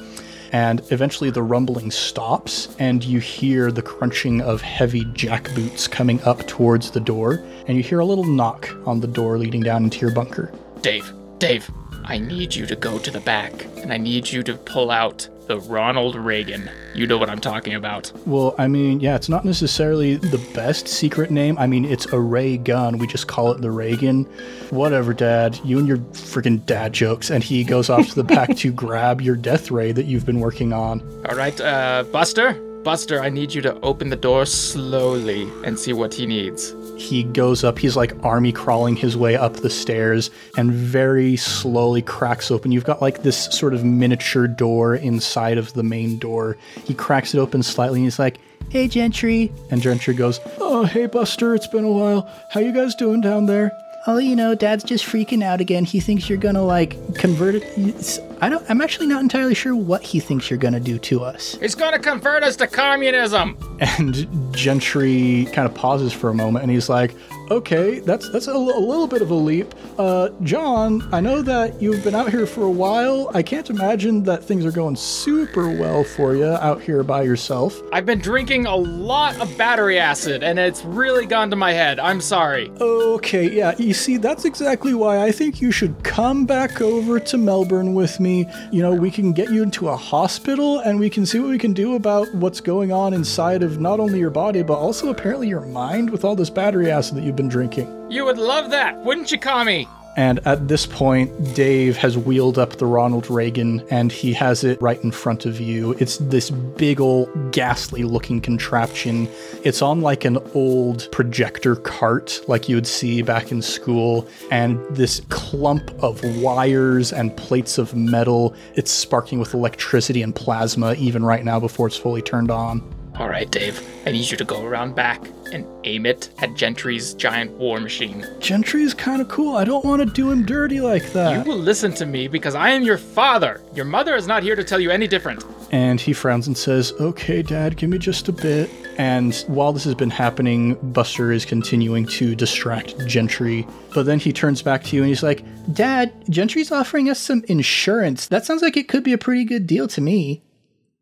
And 0.53 0.81
eventually, 0.91 1.29
the 1.29 1.43
rumbling 1.43 1.91
stops, 1.91 2.75
and 2.79 3.05
you 3.05 3.21
hear 3.21 3.71
the 3.71 3.83
crunching 3.83 4.41
of 4.41 4.63
heavy 4.63 5.05
jack 5.13 5.55
boots 5.55 5.87
coming 5.87 6.23
up 6.23 6.47
towards 6.47 6.91
the 6.91 7.01
door, 7.01 7.45
and 7.67 7.77
you 7.77 7.83
hear 7.83 8.01
a 8.01 8.07
little 8.07 8.25
knock 8.25 8.71
on 8.87 9.01
the 9.01 9.07
door 9.07 9.37
leading 9.37 9.61
down 9.61 9.85
into 9.85 9.99
your 9.99 10.15
bunker. 10.15 10.51
Dave, 10.83 11.13
Dave, 11.39 11.71
I 12.05 12.19
need 12.19 12.53
you 12.53 12.67
to 12.67 12.75
go 12.75 12.99
to 12.99 13.11
the 13.13 13.21
back, 13.21 13.53
and 13.77 13.93
I 13.93 13.99
need 13.99 14.29
you 14.29 14.43
to 14.43 14.55
pull 14.55 14.91
out 14.91 15.29
the 15.47 15.61
Ronald 15.61 16.17
Reagan. 16.17 16.69
You 16.93 17.07
know 17.07 17.19
what 17.19 17.31
I'm 17.31 17.41
talking 17.41 17.75
about. 17.75 18.11
Well, 18.27 18.57
I 18.59 18.67
mean, 18.67 18.99
yeah, 18.99 19.15
it's 19.15 19.29
not 19.29 19.45
necessarily 19.45 20.17
the 20.17 20.45
best 20.55 20.89
secret 20.89 21.31
name. 21.31 21.57
I 21.57 21.69
mean, 21.69 21.85
it's 21.85 22.07
a 22.07 22.19
ray 22.19 22.57
gun. 22.57 22.99
We 22.99 23.07
just 23.07 23.29
call 23.29 23.53
it 23.53 23.61
the 23.61 23.71
Reagan. 23.71 24.25
Whatever, 24.71 25.15
Dad. 25.15 25.61
You 25.63 25.79
and 25.79 25.87
your 25.87 25.99
freaking 25.99 26.67
dad 26.67 26.93
jokes. 26.93 27.31
And 27.31 27.45
he 27.45 27.63
goes 27.63 27.89
off 27.89 28.09
to 28.09 28.15
the 28.17 28.25
back 28.25 28.57
to 28.57 28.73
grab 28.85 29.21
your 29.21 29.37
death 29.37 29.71
ray 29.71 29.93
that 29.93 30.07
you've 30.07 30.27
been 30.27 30.41
working 30.41 30.73
on. 30.73 31.01
All 31.29 31.37
right, 31.37 31.59
uh, 31.61 32.05
Buster? 32.11 32.55
Buster, 32.83 33.23
I 33.23 33.29
need 33.29 33.55
you 33.55 33.63
to 33.63 33.79
open 33.83 34.11
the 34.11 34.17
door 34.17 34.45
slowly 34.45 35.49
and 35.65 35.79
see 35.79 35.93
what 35.93 36.13
he 36.13 36.27
needs. 36.27 36.75
He 37.03 37.25
goes 37.25 37.65
up, 37.65 37.79
he's 37.81 37.97
like 37.97 38.15
army 38.25 38.53
crawling 38.53 38.95
his 38.95 39.17
way 39.17 39.35
up 39.37 39.55
the 39.55 39.69
stairs 39.69 40.31
and 40.57 40.71
very 40.73 41.37
slowly 41.37 42.01
cracks 42.01 42.51
open. 42.51 42.71
You've 42.71 42.85
got 42.85 43.03
like 43.03 43.23
this 43.23 43.47
sort 43.47 43.75
of 43.75 43.85
miniature 43.85 44.47
door 44.47 44.95
inside 44.95 45.59
of 45.59 45.73
the 45.75 45.83
main 45.83 46.19
door. 46.19 46.57
He 46.85 46.95
cracks 46.95 47.35
it 47.35 47.39
open 47.39 47.63
slightly 47.65 47.99
and 47.99 48.07
he's 48.07 48.19
like, 48.21 48.39
Hey, 48.71 48.87
Gentry. 48.89 49.53
and 49.71 49.83
Gentry 49.83 50.15
goes, 50.15 50.41
Oh, 50.59 50.85
hey, 50.85 51.07
Buster, 51.07 51.55
it's 51.57 51.67
been 51.67 51.85
a 51.85 51.91
while. 51.91 52.31
How 52.51 52.61
you 52.61 52.73
guys 52.73 52.95
doing 52.95 53.21
down 53.21 53.47
there? 53.47 53.73
Oh, 54.05 54.19
you 54.19 54.35
know, 54.35 54.57
Dad's 54.57 54.83
just 54.83 55.05
freaking 55.05 55.45
out 55.45 55.61
again. 55.61 55.85
He 55.85 56.01
thinks 56.01 56.29
you're 56.29 56.37
gonna 56.37 56.65
like 56.65 56.97
convert 57.15 57.55
it. 57.55 58.19
I 58.41 58.49
don't. 58.49 58.69
I'm 58.69 58.81
actually 58.81 59.07
not 59.07 59.21
entirely 59.23 59.55
sure 59.55 59.77
what 59.77 60.03
he 60.03 60.19
thinks 60.19 60.51
you're 60.51 60.59
gonna 60.59 60.81
do 60.81 60.99
to 60.99 61.23
us. 61.23 61.57
He's 61.61 61.77
gonna 61.77 62.01
convert 62.01 62.43
us 62.43 62.57
to 62.57 62.67
communism! 62.67 63.57
And 63.81 64.27
Gentry 64.53 65.47
kind 65.53 65.69
of 65.69 65.75
pauses 65.75 66.13
for 66.13 66.31
a 66.31 66.35
moment, 66.35 66.65
and 66.65 66.73
he's 66.73 66.89
like, 66.89 67.15
"Okay, 67.53 68.01
that's 68.01 68.29
that's 68.31 68.49
a, 68.49 68.53
l- 68.53 68.79
a 68.79 68.85
little 68.93 69.07
bit 69.07 69.23
of 69.23 69.31
a 69.31 69.35
leap." 69.35 69.75
Uh, 69.99 70.31
John, 70.43 71.07
I 71.13 71.21
know 71.21 71.43
that 71.43 71.81
you've 71.83 72.03
been 72.03 72.15
out 72.15 72.31
here 72.31 72.47
for 72.47 72.65
a 72.65 72.71
while. 72.71 73.31
I 73.35 73.43
can't 73.43 73.69
imagine 73.71 74.23
that 74.25 74.43
things 74.45 74.65
are 74.65 74.73
going 74.73 74.97
super 74.97 75.69
well 75.69 76.03
for 76.05 76.35
you 76.35 76.47
out 76.47 76.81
here 76.81 77.03
by 77.03 77.23
yourself. 77.23 77.81
I've 77.93 78.07
been 78.07 78.21
drinking 78.21 78.67
a 78.67 78.75
lot 78.77 79.37
of 79.41 79.57
battery 79.59 79.99
acid, 79.99 80.43
and 80.43 80.59
it's 80.59 80.85
really 80.85 81.27
gone 81.27 81.51
to 81.51 81.57
my 81.57 81.73
head. 81.73 81.99
I'm 82.01 82.21
sorry. 82.21 82.71
Okay, 82.81 83.51
yeah, 83.51 83.75
you 83.79 83.95
see, 83.95 84.17
that's 84.17 84.45
exactly 84.45 84.95
why 84.95 85.23
I 85.23 85.31
think 85.33 85.61
you 85.61 85.71
should 85.71 86.03
come 86.03 86.47
back 86.47 86.81
over 86.81 87.21
to 87.21 87.39
Melbourne 87.39 87.95
with 87.95 88.19
me. 88.21 88.47
You 88.71 88.83
know, 88.83 88.95
we 88.95 89.11
can 89.11 89.33
get 89.33 89.51
you 89.51 89.63
into 89.63 89.89
a 89.89 89.97
hospital 89.97 90.79
and 90.81 90.99
we 90.99 91.11
can 91.11 91.27
see 91.27 91.39
what 91.39 91.51
we 91.51 91.59
can 91.59 91.73
do 91.73 91.95
about 91.95 92.33
what's 92.35 92.61
going 92.61 92.93
on 92.93 93.13
inside 93.15 93.63
of 93.63 93.81
not 93.81 94.01
only 94.01 94.19
your 94.19 94.31
body, 94.31 94.63
but 94.63 94.75
also 94.79 95.11
apparently 95.11 95.49
your 95.49 95.61
mind 95.63 96.11
with 96.11 96.25
all 96.25 96.35
this 96.37 96.51
battery 96.51 96.91
acid 96.91 97.17
that 97.17 97.25
you've 97.25 97.37
been 97.37 97.42
drinking. 97.49 98.11
You 98.11 98.25
would 98.25 98.39
love 98.39 98.71
that, 98.71 98.99
wouldn't 99.05 99.33
you, 99.33 99.39
Kami? 99.39 99.89
And 100.15 100.47
at 100.47 100.69
this 100.69 100.85
point, 100.85 101.55
Dave 101.55 101.97
has 101.97 102.19
wheeled 102.19 102.59
up 102.59 102.77
the 102.77 102.85
Ronald 102.85 103.31
Reagan 103.31 103.83
and 103.91 104.13
he 104.13 104.35
has 104.35 104.63
it 104.63 104.81
right 104.83 105.03
in 105.03 105.11
front 105.11 105.47
of 105.47 105.59
you. 105.59 105.93
It's 105.99 106.19
this 106.19 106.51
big 106.51 107.01
old 107.01 107.31
ghastly 107.53 108.03
looking 108.05 108.41
contraption. 108.41 109.27
It's 109.65 109.81
on 109.81 110.03
like 110.03 110.27
an 110.27 110.37
old 110.53 111.09
projector 111.13 111.77
cart, 111.77 112.41
like 112.47 112.69
you 112.69 112.75
would 112.75 112.87
see 112.87 113.23
back 113.23 113.51
in 113.51 113.63
school. 113.63 114.29
And 114.51 114.79
this 114.95 115.21
clump 115.31 115.91
of 116.03 116.23
wires 116.43 117.11
and 117.11 117.35
plates 117.35 117.79
of 117.79 117.95
metal, 117.95 118.55
it's 118.75 118.91
sparking 118.91 119.39
with 119.39 119.55
electricity 119.55 120.21
and 120.21 120.35
plasma 120.35 120.93
even 120.95 121.25
right 121.25 121.45
now 121.45 121.59
before 121.59 121.87
it's 121.87 121.97
fully 121.97 122.21
turned 122.21 122.51
on. 122.51 122.83
All 123.17 123.29
right, 123.29 123.51
Dave. 123.51 123.81
I 124.07 124.11
need 124.11 124.31
you 124.31 124.37
to 124.39 124.45
go 124.45 124.65
around 124.65 124.95
back 124.95 125.23
and 125.53 125.67
aim 125.85 126.07
it 126.07 126.31
at 126.39 126.55
Gentry's 126.55 127.13
giant 127.15 127.51
war 127.53 127.79
machine. 127.79 128.27
Gentry's 128.41 128.95
kind 128.95 129.21
of 129.21 129.29
cool. 129.29 129.55
I 129.57 129.65
don't 129.65 129.85
want 129.85 130.01
to 130.01 130.07
do 130.07 130.31
him 130.31 130.47
dirty 130.47 130.81
like 130.81 131.13
that. 131.13 131.45
You 131.45 131.53
will 131.53 131.59
listen 131.59 131.93
to 131.95 132.07
me 132.07 132.27
because 132.27 132.55
I 132.55 132.71
am 132.71 132.83
your 132.83 132.97
father. 132.97 133.61
Your 133.75 133.85
mother 133.85 134.17
is 134.17 134.27
not 134.27 134.43
here 134.43 134.57
to 134.57 134.65
tell 134.65 134.81
you 134.81 134.91
any 134.91 135.07
different. 135.07 135.45
And 135.71 136.01
he 136.01 136.13
frowns 136.15 136.47
and 136.47 136.57
says, 136.57 136.93
Okay, 137.01 137.43
Dad, 137.43 137.77
give 137.77 137.91
me 137.91 137.99
just 137.99 138.29
a 138.29 138.33
bit. 138.33 138.71
And 138.99 139.35
while 139.47 139.73
this 139.73 139.85
has 139.85 139.95
been 139.95 140.11
happening, 140.11 140.75
Buster 140.93 141.33
is 141.33 141.45
continuing 141.45 142.07
to 142.09 142.35
distract 142.35 143.07
Gentry. 143.07 143.67
But 143.95 144.07
then 144.07 144.19
he 144.19 144.33
turns 144.33 144.63
back 144.63 144.85
to 144.85 144.97
you 144.97 145.03
and 145.03 145.09
he's 145.09 145.23
like, 145.23 145.45
Dad, 145.73 146.13
Gentry's 146.31 146.73
offering 146.73 147.09
us 147.11 147.19
some 147.21 147.45
insurance. 147.49 148.29
That 148.29 148.45
sounds 148.47 148.63
like 148.63 148.77
it 148.77 148.89
could 148.89 149.05
be 149.05 149.13
a 149.13 149.19
pretty 149.19 149.45
good 149.45 149.67
deal 149.67 149.87
to 149.89 150.01
me. 150.01 150.43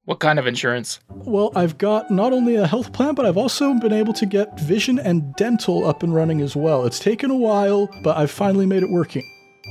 What 0.07 0.19
kind 0.19 0.39
of 0.39 0.47
insurance? 0.47 0.99
Well, 1.11 1.53
I've 1.55 1.77
got 1.77 2.11
not 2.11 2.33
only 2.33 2.57
a 2.57 2.67
health 2.67 2.93
plan, 2.93 3.15
but 3.15 3.27
I've 3.27 3.37
also 3.37 3.75
been 3.75 3.93
able 3.93 4.15
to 4.15 4.27
get 4.27 4.59
vision 4.59 4.99
and 4.99 5.35
dental 5.37 5.87
up 5.87 6.03
and 6.03 6.15
running 6.15 6.41
as 6.41 6.57
well. 6.57 6.87
It's 6.87 6.99
taken 6.99 7.31
a 7.31 7.37
while, 7.37 7.89
but 8.03 8.17
I've 8.17 8.31
finally 8.31 8.67
made 8.67 8.83
it 8.83 8.91
working. 8.91 9.23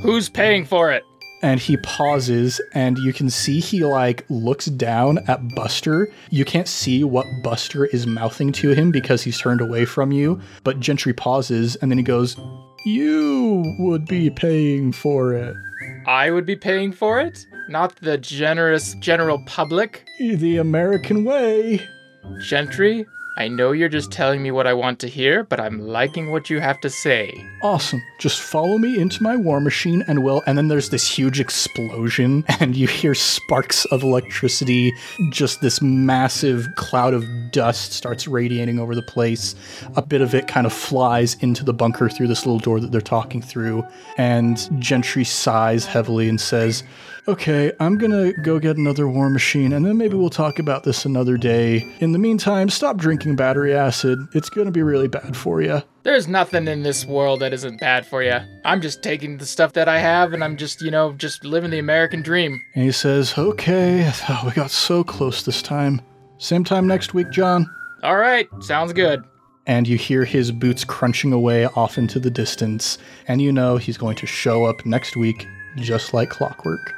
Who's 0.03 0.29
paying 0.29 0.65
for 0.65 0.91
it? 0.91 1.03
and 1.41 1.59
he 1.61 1.77
pauses 1.77 2.59
and 2.73 2.97
you 2.97 3.13
can 3.13 3.29
see 3.29 3.61
he 3.61 3.83
like 3.85 4.25
looks 4.29 4.65
down 4.65 5.19
at 5.29 5.55
Buster. 5.55 6.09
You 6.31 6.43
can't 6.43 6.67
see 6.67 7.05
what 7.05 7.25
Buster 7.43 7.85
is 7.85 8.05
mouthing 8.05 8.51
to 8.53 8.71
him 8.71 8.91
because 8.91 9.23
he's 9.23 9.39
turned 9.39 9.61
away 9.61 9.85
from 9.85 10.11
you, 10.11 10.41
but 10.65 10.81
Gentry 10.81 11.13
pauses 11.13 11.77
and 11.77 11.89
then 11.89 11.97
he 11.97 12.03
goes, 12.03 12.35
"You 12.85 13.63
would 13.79 14.05
be 14.05 14.29
paying 14.29 14.91
for 14.91 15.33
it." 15.33 15.55
I 16.05 16.29
would 16.29 16.45
be 16.45 16.57
paying 16.57 16.91
for 16.91 17.21
it, 17.21 17.45
not 17.69 17.95
the 17.97 18.17
generous 18.17 18.95
general 18.95 19.43
public. 19.45 20.05
The 20.19 20.57
American 20.57 21.23
way. 21.23 21.81
Gentry, 22.41 23.05
I 23.39 23.47
know 23.47 23.71
you're 23.71 23.87
just 23.87 24.11
telling 24.11 24.43
me 24.43 24.51
what 24.51 24.67
I 24.67 24.73
want 24.73 24.99
to 24.99 25.07
hear, 25.07 25.45
but 25.45 25.61
I'm 25.61 25.79
liking 25.79 26.29
what 26.29 26.49
you 26.49 26.59
have 26.59 26.81
to 26.81 26.89
say. 26.89 27.41
Awesome. 27.61 28.03
Just 28.19 28.41
follow 28.41 28.77
me 28.77 28.99
into 28.99 29.23
my 29.23 29.37
war 29.37 29.61
machine 29.61 30.03
and 30.09 30.25
we'll 30.25 30.43
and 30.45 30.57
then 30.57 30.67
there's 30.67 30.89
this 30.89 31.09
huge 31.09 31.39
explosion 31.39 32.43
and 32.59 32.75
you 32.75 32.85
hear 32.85 33.15
sparks 33.15 33.85
of 33.85 34.03
electricity. 34.03 34.91
Just 35.31 35.61
this 35.61 35.81
massive 35.81 36.67
cloud 36.75 37.13
of 37.13 37.23
dust 37.51 37.93
starts 37.93 38.27
radiating 38.27 38.77
over 38.77 38.93
the 38.93 39.01
place. 39.01 39.55
A 39.95 40.01
bit 40.01 40.19
of 40.19 40.35
it 40.35 40.49
kind 40.49 40.67
of 40.67 40.73
flies 40.73 41.35
into 41.35 41.63
the 41.63 41.73
bunker 41.73 42.09
through 42.09 42.27
this 42.27 42.45
little 42.45 42.59
door 42.59 42.81
that 42.81 42.91
they're 42.91 42.99
talking 42.99 43.41
through. 43.41 43.87
And 44.17 44.59
Gentry 44.81 45.23
sighs 45.23 45.85
heavily 45.85 46.27
and 46.27 46.41
says, 46.41 46.83
Okay, 47.29 47.71
I'm 47.79 47.97
gonna 47.97 48.33
go 48.33 48.59
get 48.59 48.77
another 48.77 49.07
war 49.07 49.29
machine 49.29 49.71
and 49.71 49.85
then 49.85 49.97
maybe 49.97 50.15
we'll 50.15 50.29
talk 50.29 50.57
about 50.59 50.83
this 50.83 51.05
another 51.05 51.37
day. 51.37 51.87
In 51.99 52.11
the 52.11 52.19
meantime, 52.19 52.69
stop 52.69 52.97
drinking 52.97 53.28
battery 53.35 53.73
acid. 53.73 54.19
It's 54.33 54.49
gonna 54.49 54.71
be 54.71 54.83
really 54.83 55.07
bad 55.07 55.35
for 55.35 55.61
you. 55.61 55.81
There's 56.03 56.27
nothing 56.27 56.67
in 56.67 56.83
this 56.83 57.05
world 57.05 57.41
that 57.41 57.53
isn't 57.53 57.79
bad 57.79 58.05
for 58.05 58.23
you. 58.23 58.39
I'm 58.65 58.81
just 58.81 59.03
taking 59.03 59.37
the 59.37 59.45
stuff 59.45 59.73
that 59.73 59.87
I 59.87 59.99
have 59.99 60.33
and 60.33 60.43
I'm 60.43 60.57
just, 60.57 60.81
you 60.81 60.91
know, 60.91 61.13
just 61.13 61.43
living 61.43 61.71
the 61.71 61.79
American 61.79 62.21
dream. 62.21 62.59
And 62.73 62.83
he 62.83 62.91
says, 62.91 63.37
Okay, 63.37 64.11
oh, 64.29 64.43
we 64.45 64.51
got 64.51 64.71
so 64.71 65.03
close 65.03 65.43
this 65.43 65.61
time. 65.61 66.01
Same 66.37 66.63
time 66.63 66.87
next 66.87 67.13
week, 67.13 67.29
John. 67.31 67.69
All 68.01 68.15
right, 68.15 68.47
sounds 68.61 68.93
good. 68.93 69.23
And 69.67 69.87
you 69.87 69.97
hear 69.97 70.23
his 70.23 70.51
boots 70.51 70.83
crunching 70.83 71.33
away 71.33 71.65
off 71.65 71.97
into 71.97 72.19
the 72.19 72.31
distance, 72.31 72.97
and 73.27 73.41
you 73.41 73.51
know 73.51 73.77
he's 73.77 73.97
going 73.97 74.15
to 74.15 74.25
show 74.25 74.63
up 74.65 74.85
next 74.85 75.15
week 75.15 75.47
just 75.77 76.13
like 76.13 76.29
clockwork. 76.29 76.95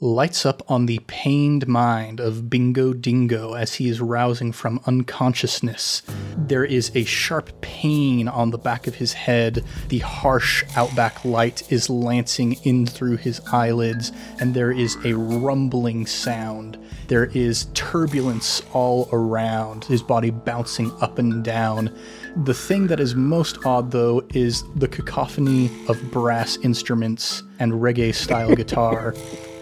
Lights 0.00 0.46
up 0.46 0.62
on 0.70 0.86
the 0.86 1.00
pained 1.08 1.66
mind 1.66 2.20
of 2.20 2.48
Bingo 2.48 2.92
Dingo 2.92 3.54
as 3.54 3.74
he 3.74 3.88
is 3.88 4.00
rousing 4.00 4.52
from 4.52 4.80
unconsciousness. 4.86 6.02
There 6.36 6.64
is 6.64 6.92
a 6.94 7.02
sharp 7.02 7.60
pain 7.62 8.28
on 8.28 8.50
the 8.50 8.58
back 8.58 8.86
of 8.86 8.94
his 8.94 9.12
head. 9.12 9.64
The 9.88 9.98
harsh 9.98 10.62
outback 10.76 11.24
light 11.24 11.72
is 11.72 11.90
lancing 11.90 12.52
in 12.62 12.86
through 12.86 13.16
his 13.16 13.40
eyelids, 13.50 14.12
and 14.38 14.54
there 14.54 14.70
is 14.70 14.96
a 15.04 15.14
rumbling 15.14 16.06
sound. 16.06 16.78
There 17.08 17.26
is 17.34 17.66
turbulence 17.74 18.62
all 18.72 19.08
around, 19.12 19.84
his 19.84 20.02
body 20.02 20.30
bouncing 20.30 20.92
up 21.00 21.18
and 21.18 21.42
down. 21.42 21.92
The 22.44 22.54
thing 22.54 22.86
that 22.86 23.00
is 23.00 23.16
most 23.16 23.66
odd, 23.66 23.90
though, 23.90 24.24
is 24.32 24.62
the 24.76 24.86
cacophony 24.86 25.72
of 25.88 26.00
brass 26.12 26.56
instruments 26.58 27.42
and 27.58 27.72
reggae 27.72 28.14
style 28.14 28.54
guitar. 28.54 29.12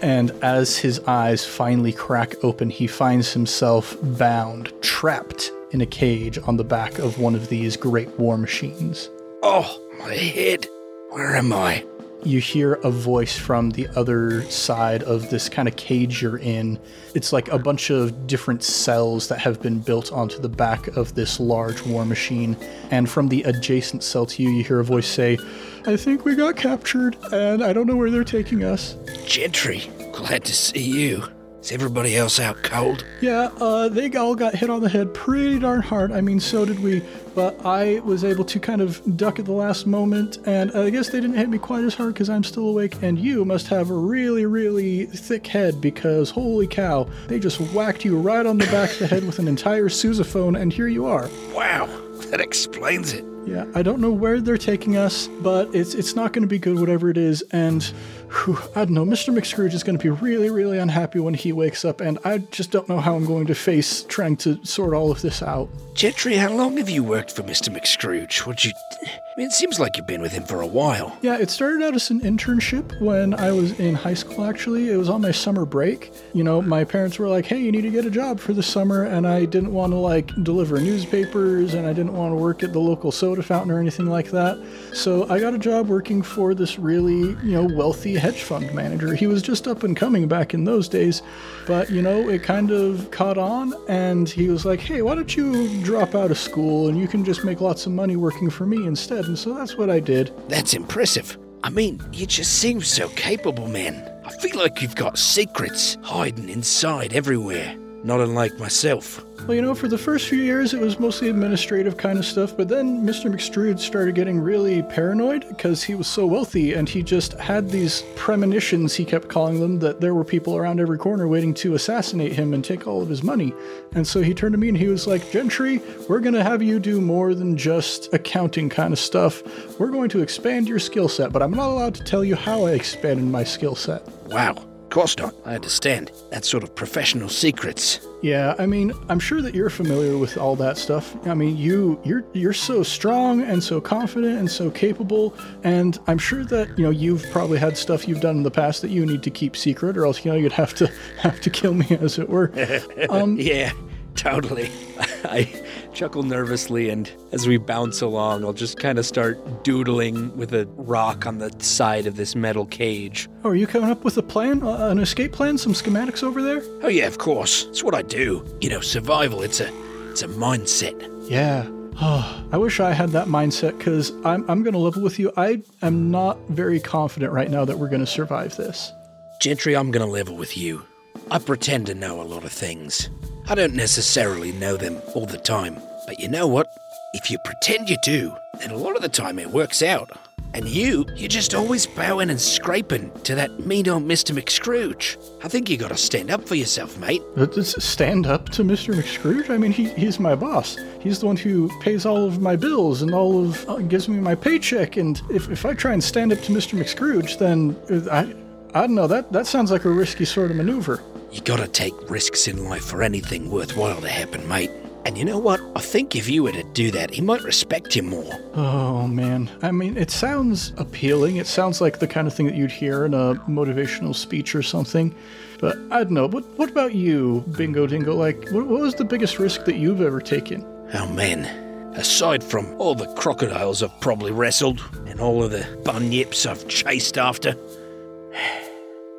And 0.03 0.31
as 0.43 0.79
his 0.79 1.01
eyes 1.01 1.45
finally 1.45 1.93
crack 1.93 2.35
open, 2.45 2.71
he 2.71 2.87
finds 2.87 3.33
himself 3.33 3.97
bound, 4.03 4.73
trapped 4.83 5.51
in 5.71 5.81
a 5.81 5.87
cage 5.87 6.39
on 6.47 6.57
the 6.57 6.65
back 6.65 6.99
of 6.99 7.19
one 7.19 7.35
of 7.35 7.49
these 7.49 7.77
great 7.77 8.09
war 8.19 8.37
machines. 8.37 9.11
Oh, 9.43 9.81
my 9.99 10.15
head. 10.15 10.67
Where 11.11 11.35
am 11.35 11.53
I? 11.53 11.85
You 12.27 12.41
hear 12.41 12.73
a 12.73 12.91
voice 12.91 13.39
from 13.39 13.71
the 13.71 13.87
other 13.95 14.43
side 14.51 15.05
of 15.05 15.31
this 15.31 15.49
kind 15.49 15.69
of 15.69 15.77
cage 15.77 16.21
you're 16.21 16.39
in. 16.39 16.77
It's 17.15 17.33
like 17.33 17.47
a 17.53 17.59
bunch 17.59 17.91
of 17.91 18.27
different 18.27 18.65
cells 18.65 19.29
that 19.29 19.39
have 19.39 19.63
been 19.63 19.79
built 19.79 20.13
onto 20.13 20.41
the 20.41 20.49
back 20.49 20.89
of 20.97 21.15
this 21.15 21.39
large 21.39 21.83
war 21.83 22.05
machine. 22.05 22.57
And 22.91 23.09
from 23.09 23.29
the 23.29 23.45
adjacent 23.45 24.03
cell 24.03 24.27
to 24.27 24.43
you, 24.43 24.51
you 24.51 24.65
hear 24.65 24.81
a 24.81 24.85
voice 24.85 25.07
say, 25.07 25.39
I 25.87 25.97
think 25.97 26.25
we 26.25 26.35
got 26.35 26.57
captured, 26.57 27.17
and 27.31 27.63
I 27.63 27.73
don't 27.73 27.87
know 27.87 27.95
where 27.95 28.11
they're 28.11 28.25
taking 28.25 28.65
us. 28.65 28.97
Gentry, 29.25 29.89
glad 30.13 30.45
to 30.47 30.53
see 30.53 30.81
you. 30.81 31.29
Is 31.67 31.73
everybody 31.73 32.17
else 32.17 32.39
out 32.39 32.63
cold? 32.63 33.05
Yeah, 33.21 33.51
uh, 33.59 33.89
they 33.89 34.09
all 34.13 34.37
got 34.37 34.55
hit 34.55 34.71
on 34.71 34.83
the 34.83 34.89
head 34.89 35.13
pretty 35.13 35.59
darn 35.59 35.83
hard. 35.83 36.13
I 36.13 36.21
mean, 36.21 36.39
so 36.39 36.65
did 36.65 36.79
we. 36.79 37.03
But 37.35 37.67
I 37.67 37.99
was 38.05 38.23
able 38.23 38.45
to 38.45 38.61
kind 38.61 38.81
of 38.81 39.17
duck 39.17 39.41
at 39.41 39.47
the 39.47 39.53
last 39.53 39.85
moment, 39.85 40.39
and 40.47 40.71
I 40.71 40.91
guess 40.91 41.09
they 41.09 41.21
didn't 41.21 41.35
hit 41.35 41.49
me 41.49 41.59
quite 41.59 41.83
as 41.83 41.97
hard 41.97 42.15
because 42.15 42.31
I'm 42.31 42.45
still 42.45 42.69
awake. 42.69 43.03
And 43.03 43.19
you 43.19 43.45
must 43.45 43.67
have 43.67 43.91
a 43.91 43.95
really, 43.95 44.47
really 44.47 45.07
thick 45.07 45.45
head 45.49 45.81
because 45.81 46.31
holy 46.31 46.69
cow, 46.69 47.09
they 47.27 47.41
just 47.41 47.61
whacked 47.73 48.05
you 48.05 48.17
right 48.17 48.47
on 48.47 48.59
the 48.59 48.67
back 48.67 48.93
of 48.93 48.99
the 49.01 49.09
head 49.09 49.25
with 49.25 49.41
an 49.41 49.49
entire 49.49 49.89
sousaphone, 49.89 50.57
and 50.57 50.73
here 50.73 50.87
you 50.87 51.07
are. 51.07 51.29
Wow, 51.53 51.87
that 52.31 52.41
explains 52.41 53.13
it. 53.13 53.25
Yeah, 53.45 53.65
I 53.77 53.83
don't 53.83 54.01
know 54.01 54.11
where 54.11 54.41
they're 54.41 54.59
taking 54.59 54.97
us, 54.97 55.29
but 55.41 55.73
it's 55.73 55.95
it's 55.95 56.17
not 56.17 56.33
going 56.33 56.43
to 56.43 56.49
be 56.49 56.59
good, 56.59 56.81
whatever 56.81 57.11
it 57.11 57.17
is. 57.17 57.43
And 57.53 57.93
whew, 58.31 58.59
I 58.75 58.85
don't 58.85 58.93
know, 58.93 59.05
Mr. 59.05 59.35
McScrooge 59.35 59.75
is 59.75 59.83
going 59.83 59.99
to 59.99 60.03
be 60.03 60.11
really, 60.11 60.51
really 60.51 60.79
unhappy 60.79 61.19
when 61.19 61.35
he 61.35 61.53
wakes 61.53 61.85
up, 61.85 62.01
and 62.01 62.19
I 62.25 62.39
just 62.39 62.71
don't 62.71 62.89
know 62.89 62.99
how 62.99 63.15
I'm 63.15 63.27
going 63.27 63.47
to 63.47 63.55
face 63.55 64.03
trying 64.05 64.37
to 64.39 64.65
sort 64.65 64.95
all 64.95 65.11
of 65.11 65.23
this 65.23 65.43
out. 65.43 65.69
Gentry, 65.95 66.37
how 66.37 66.53
long 66.53 66.77
have 66.77 66.91
you 66.91 67.03
worked 67.03 67.31
for 67.31 67.43
Mr. 67.43 67.75
McScrooge? 67.75 68.47
Would 68.47 68.65
you. 68.65 68.73
I 69.03 69.41
mean, 69.41 69.49
it 69.49 69.53
seems 69.53 69.79
like 69.79 69.97
you've 69.97 70.07
been 70.07 70.21
with 70.21 70.33
him 70.33 70.45
for 70.45 70.61
a 70.61 70.67
while. 70.67 71.17
Yeah, 71.23 71.39
it 71.39 71.51
started 71.51 71.83
out 71.83 71.95
as 71.95 72.11
an 72.11 72.21
internship 72.21 73.01
when 73.01 73.35
I 73.35 73.53
was 73.53 73.79
in 73.79 73.95
high 73.95 74.15
school, 74.15 74.45
actually. 74.45 74.91
It 74.91 74.97
was 74.97 75.09
on 75.09 75.21
my 75.23 75.31
summer 75.31 75.65
break. 75.65 76.13
You 76.35 76.45
know, 76.45 76.61
my 76.63 76.85
parents 76.85 77.19
were 77.19 77.29
like, 77.29 77.47
hey, 77.47 77.59
you 77.59 77.73
need 77.73 77.83
to 77.83 77.91
get 77.91 78.05
a 78.05 78.11
job 78.11 78.41
for 78.41 78.53
the 78.53 78.63
summer, 78.63 79.05
and 79.05 79.27
I 79.27 79.45
didn't 79.45 79.73
want 79.73 79.93
to, 79.93 79.97
like, 79.97 80.31
deliver 80.43 80.81
newspapers, 80.81 81.75
and 81.75 81.87
I 81.87 81.93
didn't 81.93 82.15
want 82.15 82.33
to 82.33 82.37
work 82.37 82.63
at 82.63 82.73
the 82.73 82.79
local 82.79 83.13
soda 83.13 83.43
fountain 83.43 83.71
or 83.71 83.79
anything 83.79 84.07
like 84.07 84.31
that. 84.31 84.63
So 84.93 85.29
I 85.31 85.39
got 85.39 85.55
a 85.55 85.59
job 85.59 85.89
working 85.89 86.23
for 86.23 86.55
this 86.55 86.79
really, 86.79 87.37
you 87.43 87.53
know, 87.53 87.69
wealthy 87.75 88.16
hedge 88.19 88.43
fund 88.43 88.73
manager. 88.75 89.15
He 89.15 89.27
was 89.27 89.43
just 89.43 89.67
up 89.69 89.83
and 89.83 89.97
coming 89.97 90.29
back 90.29 90.55
in 90.55 90.65
those 90.65 90.89
days, 90.89 91.23
but, 91.67 91.91
you 91.91 92.03
know, 92.03 92.29
it 92.29 92.43
kind 92.43 92.71
of 92.71 93.11
caught 93.11 93.39
on, 93.39 93.75
and 93.89 94.29
he 94.29 94.49
was 94.49 94.65
like, 94.65 94.81
hey, 94.81 95.03
why 95.03 95.15
don't 95.15 95.37
you 95.37 95.83
drop 95.83 96.15
out 96.15 96.31
of 96.31 96.39
school 96.39 96.89
and 96.89 96.99
you 96.99 97.09
can 97.09 97.25
just 97.25 97.45
make 97.45 97.61
lots 97.61 97.87
of 97.87 97.93
money 97.93 98.17
working 98.17 98.51
for 98.51 98.67
me 98.67 98.87
instead? 98.87 99.25
And 99.25 99.39
so 99.39 99.53
that's 99.53 99.77
what 99.77 99.91
I 99.91 100.01
did. 100.01 100.33
That's 100.49 100.75
impressive. 100.75 101.37
I 101.65 101.71
mean, 101.71 102.01
you 102.13 102.27
just 102.27 102.61
seem 102.61 102.81
so 102.81 103.09
capable, 103.11 103.67
man. 103.67 104.13
I 104.25 104.31
feel 104.39 104.57
like 104.57 104.81
you've 104.81 104.95
got 104.95 105.19
secrets 105.19 105.99
hiding 106.03 106.49
inside 106.49 107.13
everywhere. 107.13 107.77
Not 108.05 108.21
unlike 108.21 108.57
myself. 108.59 109.25
Well, 109.47 109.55
you 109.55 109.63
know, 109.63 109.77
for 109.77 109.87
the 109.87 109.99
first 109.99 110.29
few 110.29 110.43
years, 110.43 110.75
it 110.75 110.81
was 110.81 110.99
mostly 110.99 111.29
administrative 111.29 111.97
kind 111.97 112.19
of 112.19 112.25
stuff, 112.27 112.57
but 112.57 112.69
then 112.69 113.07
Mr. 113.07 113.33
McScrooge 113.33 113.79
started 113.79 114.17
getting 114.17 114.41
really 114.41 114.83
paranoid 114.83 115.47
because 115.49 115.85
he 115.85 115.95
was 115.95 116.09
so 116.09 116.27
wealthy 116.27 116.75
and 116.75 116.89
he 116.89 117.01
just 117.01 117.35
had 117.35 117.71
these 117.71 118.03
premonitions, 118.17 118.95
he 118.95 119.05
kept 119.05 119.29
calling 119.29 119.61
them, 119.61 119.79
that 119.79 120.01
there 120.01 120.15
were 120.15 120.25
people 120.25 120.57
around 120.57 120.81
every 120.81 120.99
corner 120.99 121.29
waiting 121.29 121.55
to 121.55 121.75
assassinate 121.75 122.33
him 122.33 122.55
and 122.55 122.65
take 122.65 122.89
all 122.89 123.03
of 123.03 123.09
his 123.09 123.23
money. 123.23 123.55
And 123.95 124.05
so 124.05 124.21
he 124.21 124.35
turned 124.35 124.55
to 124.55 124.59
me 124.59 124.69
and 124.69 124.79
he 124.79 124.89
was 124.89 125.07
like, 125.07 125.31
Gentry, 125.31 125.81
we're 126.09 126.21
going 126.21 126.35
to 126.35 126.43
have 126.43 126.61
you 126.61 126.81
do 126.81 127.01
more 127.01 127.33
than 127.33 127.57
just 127.57 128.13
accounting 128.13 128.69
kind 128.69 128.93
of 128.93 128.99
stuff. 128.99 129.45
We're 129.79 129.93
going 129.93 130.09
to 130.09 130.23
expand 130.23 130.67
your 130.67 130.81
skill 130.81 131.09
set, 131.09 131.33
but 131.33 131.41
I'm 131.41 131.53
not 131.53 131.69
allowed 131.69 131.95
to 131.95 132.03
tell 132.03 132.25
you 132.25 132.35
how 132.35 132.67
I 132.67 132.73
expanded 132.73 133.27
my 133.27 133.45
skill 133.45 133.77
set. 133.77 134.09
Wow. 134.27 134.57
Of 134.87 134.91
course 134.91 135.19
not. 135.19 135.35
I 135.45 135.57
understand. 135.57 136.13
That's 136.31 136.49
sort 136.49 136.63
of 136.63 136.73
professional 136.75 137.29
secrets. 137.29 138.07
Yeah, 138.23 138.55
I 138.57 138.67
mean, 138.67 138.93
I'm 139.09 139.19
sure 139.19 139.43
that 139.43 139.53
you're 139.53 139.69
familiar 139.69 140.17
with 140.17 140.39
all 140.39 140.55
that 140.57 140.79
stuff. 140.79 141.15
I 141.27 141.35
mean, 141.35 141.57
you 141.57 142.01
you're 142.05 142.25
you're 142.35 142.53
so 142.53 142.85
strong 142.85 143.43
and 143.43 143.63
so 143.63 143.81
confident 143.81 144.39
and 144.39 144.49
so 144.51 144.71
capable, 144.71 145.35
and 145.65 145.99
I'm 146.07 146.19
sure 146.19 146.45
that 146.45 146.79
you 146.79 146.85
know 146.85 146.91
you've 146.91 147.25
probably 147.33 147.59
had 147.59 147.77
stuff 147.77 148.07
you've 148.07 148.21
done 148.21 148.37
in 148.37 148.43
the 148.45 148.51
past 148.51 148.81
that 148.83 148.91
you 148.91 149.05
need 149.05 149.25
to 149.25 149.31
keep 149.31 149.57
secret, 149.57 149.99
or 149.99 150.07
else 150.07 150.25
you 150.25 150.31
know 150.31 150.37
you'd 150.37 150.53
have 150.53 150.73
to 150.75 150.87
have 151.19 151.41
to 151.41 151.51
kill 151.51 151.75
me, 151.75 151.87
as 152.01 152.19
it 152.19 152.29
were. 152.29 152.53
Um, 153.11 153.37
Yeah, 153.39 153.73
totally. 154.17 154.71
I 155.25 155.53
chuckle 155.93 156.23
nervously, 156.23 156.91
and 156.91 157.11
as 157.33 157.47
we 157.47 157.57
bounce 157.57 158.01
along, 158.03 158.45
I'll 158.45 158.53
just 158.53 158.79
kind 158.79 158.99
of 158.99 159.07
start 159.07 159.65
doodling 159.65 160.37
with 160.37 160.53
a 160.53 160.67
rock 160.77 161.27
on 161.27 161.39
the 161.39 161.55
side 161.59 162.07
of 162.07 162.17
this 162.17 162.35
metal 162.35 162.67
cage. 162.67 163.29
oh, 163.45 163.51
are 163.51 163.55
you 163.55 163.67
coming 163.67 163.91
up 163.91 164.05
with 164.05 164.17
a 164.19 164.23
plan, 164.23 164.63
uh, 164.63 164.89
an 164.89 164.99
escape 164.99 165.33
plan, 165.33 165.59
some 165.59 165.73
schematics 165.73 166.23
over 166.23 166.43
there? 166.43 166.63
Oh 166.83 166.89
yeah, 166.89 167.07
of 167.07 167.19
course. 167.19 167.67
It's 167.67 167.83
what 167.85 167.95
I 167.95 168.03
do. 168.03 168.45
You 168.61 168.71
know, 168.71 168.81
survival. 168.81 169.43
It's 169.43 169.61
a, 169.61 169.71
it's 170.11 170.23
a 170.23 170.29
mindset. 170.29 171.01
Yeah. 171.29 171.67
Oh, 171.99 172.45
I 172.53 172.59
wish 172.59 172.79
I 172.79 172.93
had 172.93 173.11
that 173.11 173.27
mindset 173.27 173.79
because 173.79 174.11
I'm, 174.25 174.49
I'm 174.51 174.63
going 174.63 174.75
to 174.75 174.79
level 174.79 175.01
with 175.01 175.19
you. 175.19 175.33
I 175.39 175.63
am 175.81 176.11
not 176.11 176.39
very 176.51 176.79
confident 176.79 177.33
right 177.33 177.51
now 177.51 177.65
that 177.65 177.79
we're 177.79 177.89
going 177.89 178.05
to 178.05 178.07
survive 178.07 178.55
this. 178.57 178.93
Gentry, 179.39 179.77
I'm 179.77 179.91
gonna 179.91 180.07
level 180.07 180.37
with 180.37 180.57
you. 180.57 180.83
I 181.29 181.41
pretend 181.41 181.87
to 181.87 181.95
know 181.95 182.23
a 182.23 182.23
lot 182.23 182.45
of 182.45 182.53
things. 182.53 183.11
I 183.49 183.57
don't 183.57 183.75
necessarily 183.75 184.53
know 184.53 184.77
them 184.77 185.03
all 185.13 185.27
the 185.27 185.39
time. 185.39 185.77
But 186.07 186.21
you 186.21 186.29
know 186.29 186.47
what? 186.47 186.69
If 187.15 187.33
you 187.33 187.39
pretend 187.45 187.91
you 187.91 187.97
do, 188.05 188.33
then 188.61 188.71
a 188.71 188.77
lot 188.77 188.95
of 188.95 189.03
the 189.03 189.09
time 189.09 189.41
it 189.41 189.51
works 189.51 189.83
out. 189.83 190.09
And 190.55 190.69
you, 190.69 191.05
you're 191.17 191.29
just 191.29 191.53
always 191.53 191.85
bowing 191.85 192.31
and 192.31 192.41
scraping 192.41 193.11
to 193.25 193.35
that 193.35 193.67
mean 193.67 193.89
old 193.89 194.05
Mr. 194.05 194.41
McScrooge. 194.41 195.17
I 195.45 195.49
think 195.49 195.69
you 195.69 195.77
gotta 195.77 195.97
stand 195.97 196.31
up 196.31 196.47
for 196.47 196.55
yourself, 196.55 196.97
mate. 196.97 197.23
Just 197.53 197.83
stand 197.83 198.27
up 198.27 198.51
to 198.51 198.63
Mr. 198.63 198.95
McScrooge? 198.95 199.51
I 199.51 199.59
mean, 199.59 199.73
he, 199.73 199.89
he's 199.91 200.21
my 200.21 200.37
boss. 200.37 200.79
He's 201.01 201.19
the 201.19 201.27
one 201.27 201.37
who 201.37 201.69
pays 201.81 202.07
all 202.07 202.25
of 202.25 202.41
my 202.41 202.55
bills 202.55 203.03
and 203.03 203.13
all 203.13 203.45
of 203.45 203.69
uh, 203.69 203.79
gives 203.79 204.09
me 204.09 204.21
my 204.21 204.37
paycheck. 204.37 204.97
And 204.97 205.21
if, 205.29 205.51
if 205.51 205.67
I 205.67 205.75
try 205.75 205.93
and 205.93 206.03
stand 206.03 206.33
up 206.33 206.39
to 206.43 206.53
Mr. 206.53 206.79
McScrooge, 206.79 207.37
then 207.39 207.77
uh, 207.91 208.15
I 208.15 208.33
I 208.77 208.81
don't 208.81 208.95
know. 208.95 209.07
That 209.07 209.33
that 209.33 209.47
sounds 209.47 209.71
like 209.71 209.87
a 209.87 209.91
risky 209.91 210.27
sort 210.27 210.51
of 210.51 210.59
maneuver. 210.59 211.03
You 211.33 211.41
gotta 211.41 211.67
take 211.67 211.95
risks 212.11 212.47
in 212.47 212.67
life 212.67 212.85
for 212.85 213.03
anything 213.03 213.51
worthwhile 213.51 214.03
to 214.03 214.09
happen, 214.09 214.47
mate. 214.47 214.71
And 215.07 215.17
you 215.17 215.25
know 215.25 215.39
what? 215.39 215.63
I 215.75 215.81
think 215.81 216.15
if 216.15 216.29
you 216.29 216.43
were 216.43 216.53
to 216.53 216.63
do 216.75 216.91
that, 216.91 217.11
he 217.11 217.23
might 217.23 217.43
respect 217.43 217.97
you 217.97 218.03
more. 218.03 218.35
Oh 218.53 219.09
man. 219.09 219.49
I 219.63 219.71
mean, 219.73 219.97
it 219.97 220.11
sounds 220.11 220.75
appealing. 220.77 221.37
It 221.37 221.47
sounds 221.47 221.81
like 221.81 222.01
the 222.01 222.07
kind 222.07 222.27
of 222.27 222.35
thing 222.35 222.45
that 222.45 222.55
you'd 222.55 222.71
hear 222.71 223.07
in 223.07 223.15
a 223.15 223.37
motivational 223.49 224.15
speech 224.15 224.55
or 224.55 224.63
something. 224.63 225.15
But 225.59 225.79
I 225.91 226.05
don't 226.05 226.11
know. 226.13 226.29
What 226.29 226.45
what 226.59 226.69
about 226.69 226.95
you, 226.95 227.45
Bingo 227.57 227.87
Dingo? 227.87 228.15
Like, 228.15 228.51
what, 228.51 228.67
what 228.67 228.83
was 228.83 228.95
the 228.95 229.07
biggest 229.07 229.39
risk 229.39 229.65
that 229.65 229.77
you've 229.77 230.03
ever 230.03 230.21
taken? 230.21 230.63
Oh 230.93 231.09
man, 231.09 231.47
aside 231.95 232.45
from 232.45 232.79
all 232.79 232.95
the 232.95 233.11
crocodiles 233.15 233.83
I've 233.83 233.99
probably 234.03 234.33
wrestled 234.33 234.83
and 235.07 235.19
all 235.19 235.43
of 235.43 235.51
the 235.51 235.65
bunyips 235.83 236.45
I've 236.45 236.69
chased 236.69 237.17
after, 237.17 237.57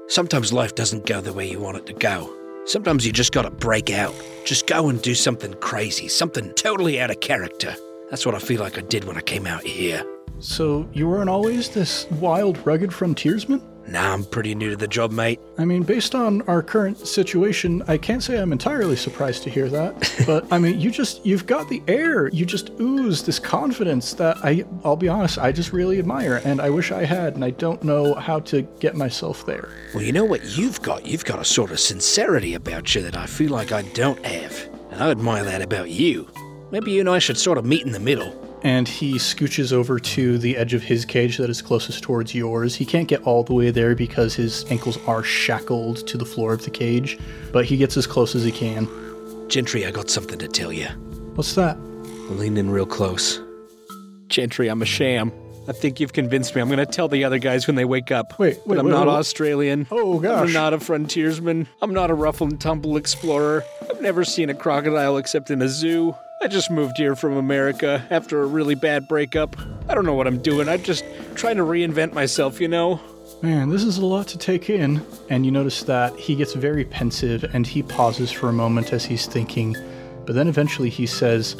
sometimes 0.08 0.54
life 0.54 0.76
doesn't 0.76 1.06
go 1.06 1.22
the 1.22 1.34
way 1.34 1.50
you 1.50 1.60
want 1.60 1.78
it 1.78 1.86
to 1.88 1.94
go. 1.94 2.34
Sometimes 2.66 3.06
you 3.06 3.12
just 3.12 3.32
gotta 3.32 3.50
break 3.50 3.90
out. 3.90 4.14
Just 4.46 4.68
go 4.68 4.90
and 4.90 5.02
do 5.02 5.16
something 5.16 5.54
crazy, 5.56 6.08
something 6.08 6.54
totally 6.54 7.00
out 7.00 7.12
of 7.12 7.20
character. 7.20 7.76
That's 8.10 8.26
what 8.26 8.36
I 8.36 8.40
feel 8.40 8.62
like 8.62 8.78
I 8.78 8.82
did 8.82 9.04
when 9.04 9.18
I 9.18 9.22
came 9.22 9.48
out 9.48 9.64
here. 9.64 10.04
So 10.40 10.88
you 10.94 11.08
weren't 11.08 11.30
always 11.30 11.70
this 11.70 12.10
wild, 12.12 12.66
rugged 12.66 12.94
frontiersman? 12.94 13.62
Nah, 13.88 14.14
I'm 14.14 14.26
pretty 14.26 14.54
new 14.54 14.72
to 14.72 14.76
the 14.76 14.88
job, 14.88 15.12
mate. 15.12 15.40
I 15.58 15.64
mean, 15.64 15.84
based 15.84 16.14
on 16.14 16.42
our 16.44 16.62
current 16.62 16.98
situation, 16.98 17.82
I 17.88 17.98
can't 17.98 18.22
say 18.22 18.38
I'm 18.38 18.52
entirely 18.52 18.98
surprised 18.98 19.44
to 19.44 19.50
hear 19.50 19.70
that. 19.70 20.14
but 20.26 20.46
I 20.52 20.58
mean, 20.58 20.80
you 20.80 20.92
just 20.92 21.26
you've 21.26 21.46
got 21.46 21.70
the 21.70 21.82
air. 21.88 22.28
You 22.28 22.46
just 22.46 22.72
ooze 22.82 23.24
this 23.24 23.40
confidence 23.40 24.14
that 24.16 24.38
I 24.44 24.66
I'll 24.84 24.98
be 24.98 25.08
honest, 25.08 25.38
I 25.38 25.54
just 25.54 25.72
really 25.72 26.00
admire 26.00 26.42
and 26.44 26.60
I 26.60 26.70
wish 26.70 26.92
I 26.92 27.06
had 27.06 27.36
and 27.36 27.46
I 27.46 27.52
don't 27.52 27.82
know 27.84 28.14
how 28.14 28.40
to 28.42 28.62
get 28.80 28.96
myself 28.96 29.46
there. 29.46 29.70
Well, 29.94 30.04
you 30.04 30.12
know 30.12 30.26
what 30.26 30.58
you've 30.58 30.82
got? 30.82 31.06
You've 31.06 31.26
got 31.26 31.40
a 31.40 31.46
sort 31.46 31.72
of 31.72 31.80
sincerity 31.80 32.56
about 32.56 32.94
you 32.94 33.02
that 33.04 33.16
I 33.16 33.26
feel 33.26 33.52
like 33.52 33.72
I 33.72 33.84
don't 33.94 34.24
have. 34.26 34.70
And 34.92 35.02
I 35.02 35.12
admire 35.12 35.46
that 35.46 35.62
about 35.62 35.90
you. 35.90 36.28
Maybe 36.72 36.92
you 36.92 37.00
and 37.00 37.10
I 37.10 37.20
should 37.20 37.38
sort 37.38 37.58
of 37.58 37.66
meet 37.66 37.86
in 37.86 37.94
the 37.94 38.00
middle. 38.00 38.47
And 38.68 38.86
he 38.86 39.14
scooches 39.14 39.72
over 39.72 39.98
to 39.98 40.38
the 40.38 40.58
edge 40.58 40.74
of 40.74 40.84
his 40.84 41.06
cage 41.06 41.38
that 41.38 41.50
is 41.50 41.62
closest 41.62 42.04
towards 42.04 42.36
yours. 42.36 42.76
He 42.76 42.84
can't 42.84 43.08
get 43.08 43.22
all 43.24 43.42
the 43.42 43.54
way 43.54 43.72
there 43.72 43.96
because 43.96 44.36
his 44.36 44.70
ankles 44.70 44.98
are 45.08 45.24
shackled 45.24 46.06
to 46.06 46.18
the 46.18 46.26
floor 46.26 46.52
of 46.52 46.66
the 46.66 46.70
cage, 46.70 47.18
but 47.54 47.64
he 47.64 47.78
gets 47.78 47.96
as 47.96 48.06
close 48.06 48.36
as 48.36 48.44
he 48.44 48.52
can. 48.52 48.86
Gentry, 49.48 49.86
I 49.86 49.92
got 49.92 50.10
something 50.10 50.38
to 50.40 50.50
tell 50.50 50.74
you. 50.74 50.88
What's 51.36 51.56
that? 51.56 51.80
Lean 52.30 52.58
in 52.58 52.70
real 52.70 52.86
close. 52.86 53.40
Gentry, 54.28 54.68
I'm 54.68 54.82
a 54.82 54.86
sham. 54.86 55.32
I 55.70 55.72
think 55.72 56.02
you've 56.02 56.12
convinced 56.12 56.54
me. 56.54 56.60
I'm 56.62 56.68
going 56.68 56.78
to 56.80 56.86
tell 56.86 57.08
the 57.08 57.24
other 57.24 57.40
guys 57.40 57.68
when 57.68 57.78
they 57.78 57.86
wake 57.86 58.12
up. 58.12 58.38
Wait, 58.38 58.58
But 58.66 58.68
wait, 58.68 58.80
I'm 58.80 58.86
wait, 58.88 58.92
not 58.92 59.08
wait. 59.08 59.14
Australian. 59.14 59.88
Oh, 59.92 60.20
gosh. 60.20 60.46
I'm 60.46 60.52
not 60.52 60.74
a 60.74 60.80
frontiersman. 60.82 61.70
I'm 61.82 61.94
not 61.94 62.10
a 62.12 62.14
rough 62.14 62.42
and 62.42 62.60
tumble 62.60 62.98
explorer. 62.98 63.64
I've 63.90 64.02
never 64.02 64.26
seen 64.26 64.50
a 64.50 64.54
crocodile 64.54 65.16
except 65.16 65.52
in 65.52 65.62
a 65.62 65.70
zoo. 65.70 66.14
I 66.40 66.48
just 66.48 66.70
moved 66.70 66.98
here 66.98 67.16
from 67.16 67.36
America 67.36 68.06
after 68.12 68.44
a 68.44 68.46
really 68.46 68.76
bad 68.76 69.08
breakup. 69.08 69.56
I 69.90 69.96
don't 69.96 70.06
know 70.06 70.14
what 70.14 70.28
I'm 70.28 70.38
doing. 70.38 70.70
I'm 70.70 70.84
just 70.84 71.04
trying 71.34 71.58
to 71.58 71.64
reinvent 71.64 72.14
myself, 72.14 72.62
you 72.62 72.68
know? 72.68 73.02
Man, 73.42 73.70
this 73.70 73.84
is 73.84 73.98
a 73.98 74.06
lot 74.06 74.28
to 74.28 74.38
take 74.38 74.70
in. 74.70 75.04
And 75.32 75.48
you 75.48 75.52
notice 75.52 75.82
that 75.84 76.16
he 76.16 76.36
gets 76.36 76.54
very 76.54 76.86
pensive 76.86 77.44
and 77.56 77.66
he 77.66 77.82
pauses 77.82 78.32
for 78.32 78.50
a 78.50 78.54
moment 78.54 78.94
as 78.94 79.04
he's 79.04 79.26
thinking. 79.26 79.76
But 80.28 80.36
then 80.36 80.48
eventually 80.48 80.92
he 80.92 81.08
says, 81.08 81.56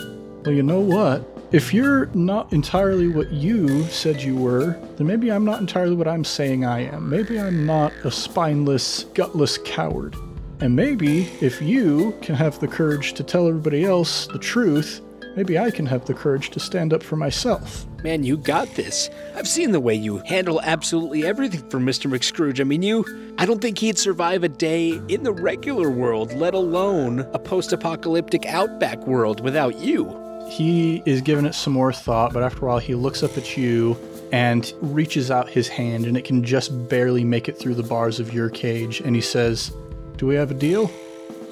Well, 0.46 0.54
you 0.54 0.62
know 0.62 0.80
what? 0.80 1.28
If 1.52 1.74
you're 1.74 2.06
not 2.08 2.54
entirely 2.54 3.08
what 3.08 3.32
you 3.32 3.84
said 3.86 4.22
you 4.22 4.36
were, 4.36 4.80
then 4.98 5.08
maybe 5.08 5.32
I'm 5.32 5.46
not 5.46 5.60
entirely 5.60 5.96
what 5.96 6.08
I'm 6.08 6.24
saying 6.24 6.66
I 6.66 6.82
am. 6.82 7.10
Maybe 7.10 7.40
I'm 7.40 7.66
not 7.66 7.94
a 8.04 8.12
spineless, 8.12 9.06
gutless 9.16 9.58
coward. 9.58 10.16
And 10.60 10.76
maybe 10.76 11.30
if 11.40 11.62
you 11.62 12.18
can 12.24 12.34
have 12.34 12.60
the 12.60 12.68
courage 12.68 13.14
to 13.14 13.24
tell 13.24 13.48
everybody 13.48 13.86
else 13.86 14.26
the 14.28 14.40
truth, 14.40 15.02
maybe 15.36 15.60
I 15.60 15.70
can 15.70 15.86
have 15.86 16.06
the 16.06 16.16
courage 16.16 16.50
to 16.50 16.60
stand 16.60 16.94
up 16.94 17.04
for 17.04 17.16
myself. 17.16 17.86
Man, 18.04 18.24
you 18.24 18.38
got 18.38 18.68
this. 18.70 19.12
I've 19.36 19.48
seen 19.48 19.72
the 19.72 19.80
way 19.80 19.94
you 19.94 20.18
handle 20.26 20.60
absolutely 20.62 21.26
everything 21.26 21.70
for 21.70 21.80
Mr. 21.80 22.10
McScrooge. 22.10 22.60
I 22.60 22.64
mean, 22.64 22.82
you. 22.82 23.06
I 23.38 23.46
don't 23.46 23.62
think 23.62 23.78
he'd 23.78 24.00
survive 24.00 24.44
a 24.44 24.50
day 24.50 25.00
in 25.10 25.22
the 25.22 25.32
regular 25.32 25.92
world, 25.92 26.34
let 26.34 26.56
alone 26.56 27.20
a 27.34 27.40
post 27.40 27.72
apocalyptic 27.72 28.48
outback 28.48 29.06
world 29.06 29.42
without 29.42 29.78
you. 29.78 30.12
He 30.50 31.04
is 31.06 31.22
giving 31.22 31.46
it 31.46 31.54
some 31.54 31.74
more 31.74 31.94
thought, 31.94 32.34
but 32.34 32.42
after 32.42 32.66
a 32.66 32.68
while, 32.70 32.80
he 32.80 32.96
looks 32.96 33.22
up 33.22 33.38
at 33.38 33.58
you 33.58 33.96
and 34.32 34.74
reaches 34.82 35.30
out 35.30 35.50
his 35.50 35.68
hand, 35.68 36.06
and 36.06 36.18
it 36.18 36.26
can 36.26 36.44
just 36.44 36.90
barely 36.90 37.24
make 37.24 37.48
it 37.48 37.60
through 37.60 37.76
the 37.76 37.84
bars 37.84 38.20
of 38.20 38.34
your 38.34 38.50
cage. 38.50 39.02
And 39.02 39.16
he 39.16 39.22
says, 39.22 39.72
Do 40.18 40.26
we 40.26 40.34
have 40.34 40.50
a 40.50 40.56
deal? 40.56 40.90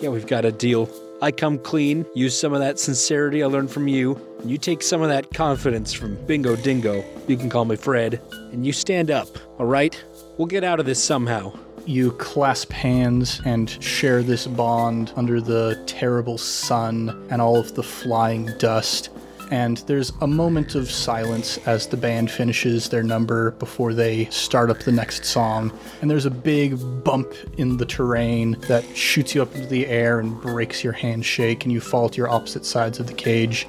Yeah, 0.02 0.10
we've 0.10 0.26
got 0.26 0.44
a 0.44 0.52
deal. 0.52 0.90
I 1.22 1.32
come 1.32 1.60
clean, 1.60 2.04
use 2.16 2.36
some 2.36 2.52
of 2.52 2.60
that 2.62 2.80
sincerity 2.80 3.44
I 3.44 3.46
learned 3.46 3.70
from 3.70 3.88
you, 3.88 4.20
and 4.42 4.50
you 4.50 4.58
take 4.58 4.82
some 4.82 5.04
of 5.04 5.10
that 5.10 5.32
confidence 5.36 5.94
from 5.94 6.16
Bingo 6.26 6.56
Dingo. 6.56 7.06
You 7.28 7.38
can 7.38 7.48
call 7.48 7.66
me 7.66 7.76
Fred. 7.76 8.20
And 8.52 8.66
you 8.66 8.74
stand 8.74 9.12
up, 9.12 9.28
all 9.60 9.68
right? 9.68 10.04
We'll 10.38 10.48
get 10.48 10.64
out 10.64 10.80
of 10.80 10.88
this 10.88 11.02
somehow. 11.02 11.54
You 11.86 12.14
clasp 12.14 12.72
hands 12.72 13.40
and 13.46 13.70
share 13.84 14.24
this 14.24 14.48
bond 14.48 15.14
under 15.16 15.40
the 15.40 15.80
terrible 15.86 16.40
sun 16.40 17.28
and 17.30 17.44
all 17.44 17.58
of 17.58 17.76
the 17.76 17.84
flying 17.84 18.50
dust. 18.58 19.12
And 19.52 19.78
there's 19.80 20.12
a 20.22 20.28
moment 20.28 20.76
of 20.76 20.90
silence 20.90 21.58
as 21.68 21.88
the 21.88 21.98
band 21.98 22.32
finishes 22.32 22.90
their 22.90 23.04
number 23.04 23.52
before 23.52 23.94
they 23.94 24.26
start 24.26 24.70
up 24.70 24.80
the 24.80 24.92
next 24.92 25.26
song. 25.26 25.72
And 26.02 26.10
there's 26.10 26.26
a 26.26 26.32
big 26.32 26.78
bump 27.04 27.34
in 27.58 27.78
the 27.78 27.86
terrain 27.86 28.58
that 28.68 28.84
shoots 28.96 29.36
you 29.36 29.42
up 29.42 29.54
into 29.56 29.68
the 29.68 29.88
air 29.88 30.20
and 30.20 30.40
breaks 30.42 30.84
your 30.84 30.94
handshake, 30.94 31.64
and 31.64 31.72
you 31.72 31.80
fall 31.80 32.10
to 32.10 32.18
your 32.18 32.30
opposite 32.30 32.66
sides 32.66 33.00
of 33.00 33.08
the 33.08 33.14
cage. 33.14 33.68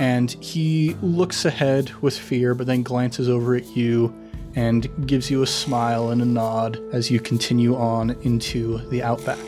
And 0.00 0.32
he 0.32 0.94
looks 1.02 1.44
ahead 1.44 1.90
with 2.02 2.18
fear, 2.18 2.54
but 2.54 2.66
then 2.66 2.82
glances 2.82 3.28
over 3.28 3.54
at 3.54 3.76
you 3.76 4.12
and 4.56 4.88
gives 5.06 5.30
you 5.30 5.42
a 5.42 5.46
smile 5.46 6.10
and 6.10 6.22
a 6.22 6.24
nod 6.24 6.80
as 6.92 7.10
you 7.10 7.18
continue 7.18 7.76
on 7.76 8.10
into 8.22 8.78
the 8.90 9.02
outback. 9.02 9.38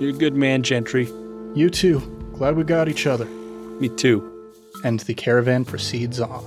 You're 0.00 0.10
a 0.10 0.12
good 0.12 0.34
man, 0.34 0.62
Gentry. 0.62 1.06
You 1.54 1.70
too. 1.70 2.00
Glad 2.34 2.56
we 2.56 2.64
got 2.64 2.88
each 2.88 3.06
other. 3.06 3.24
Me 3.24 3.88
too. 3.88 4.35
And 4.86 5.00
the 5.00 5.14
caravan 5.14 5.64
proceeds 5.64 6.20
on. 6.20 6.44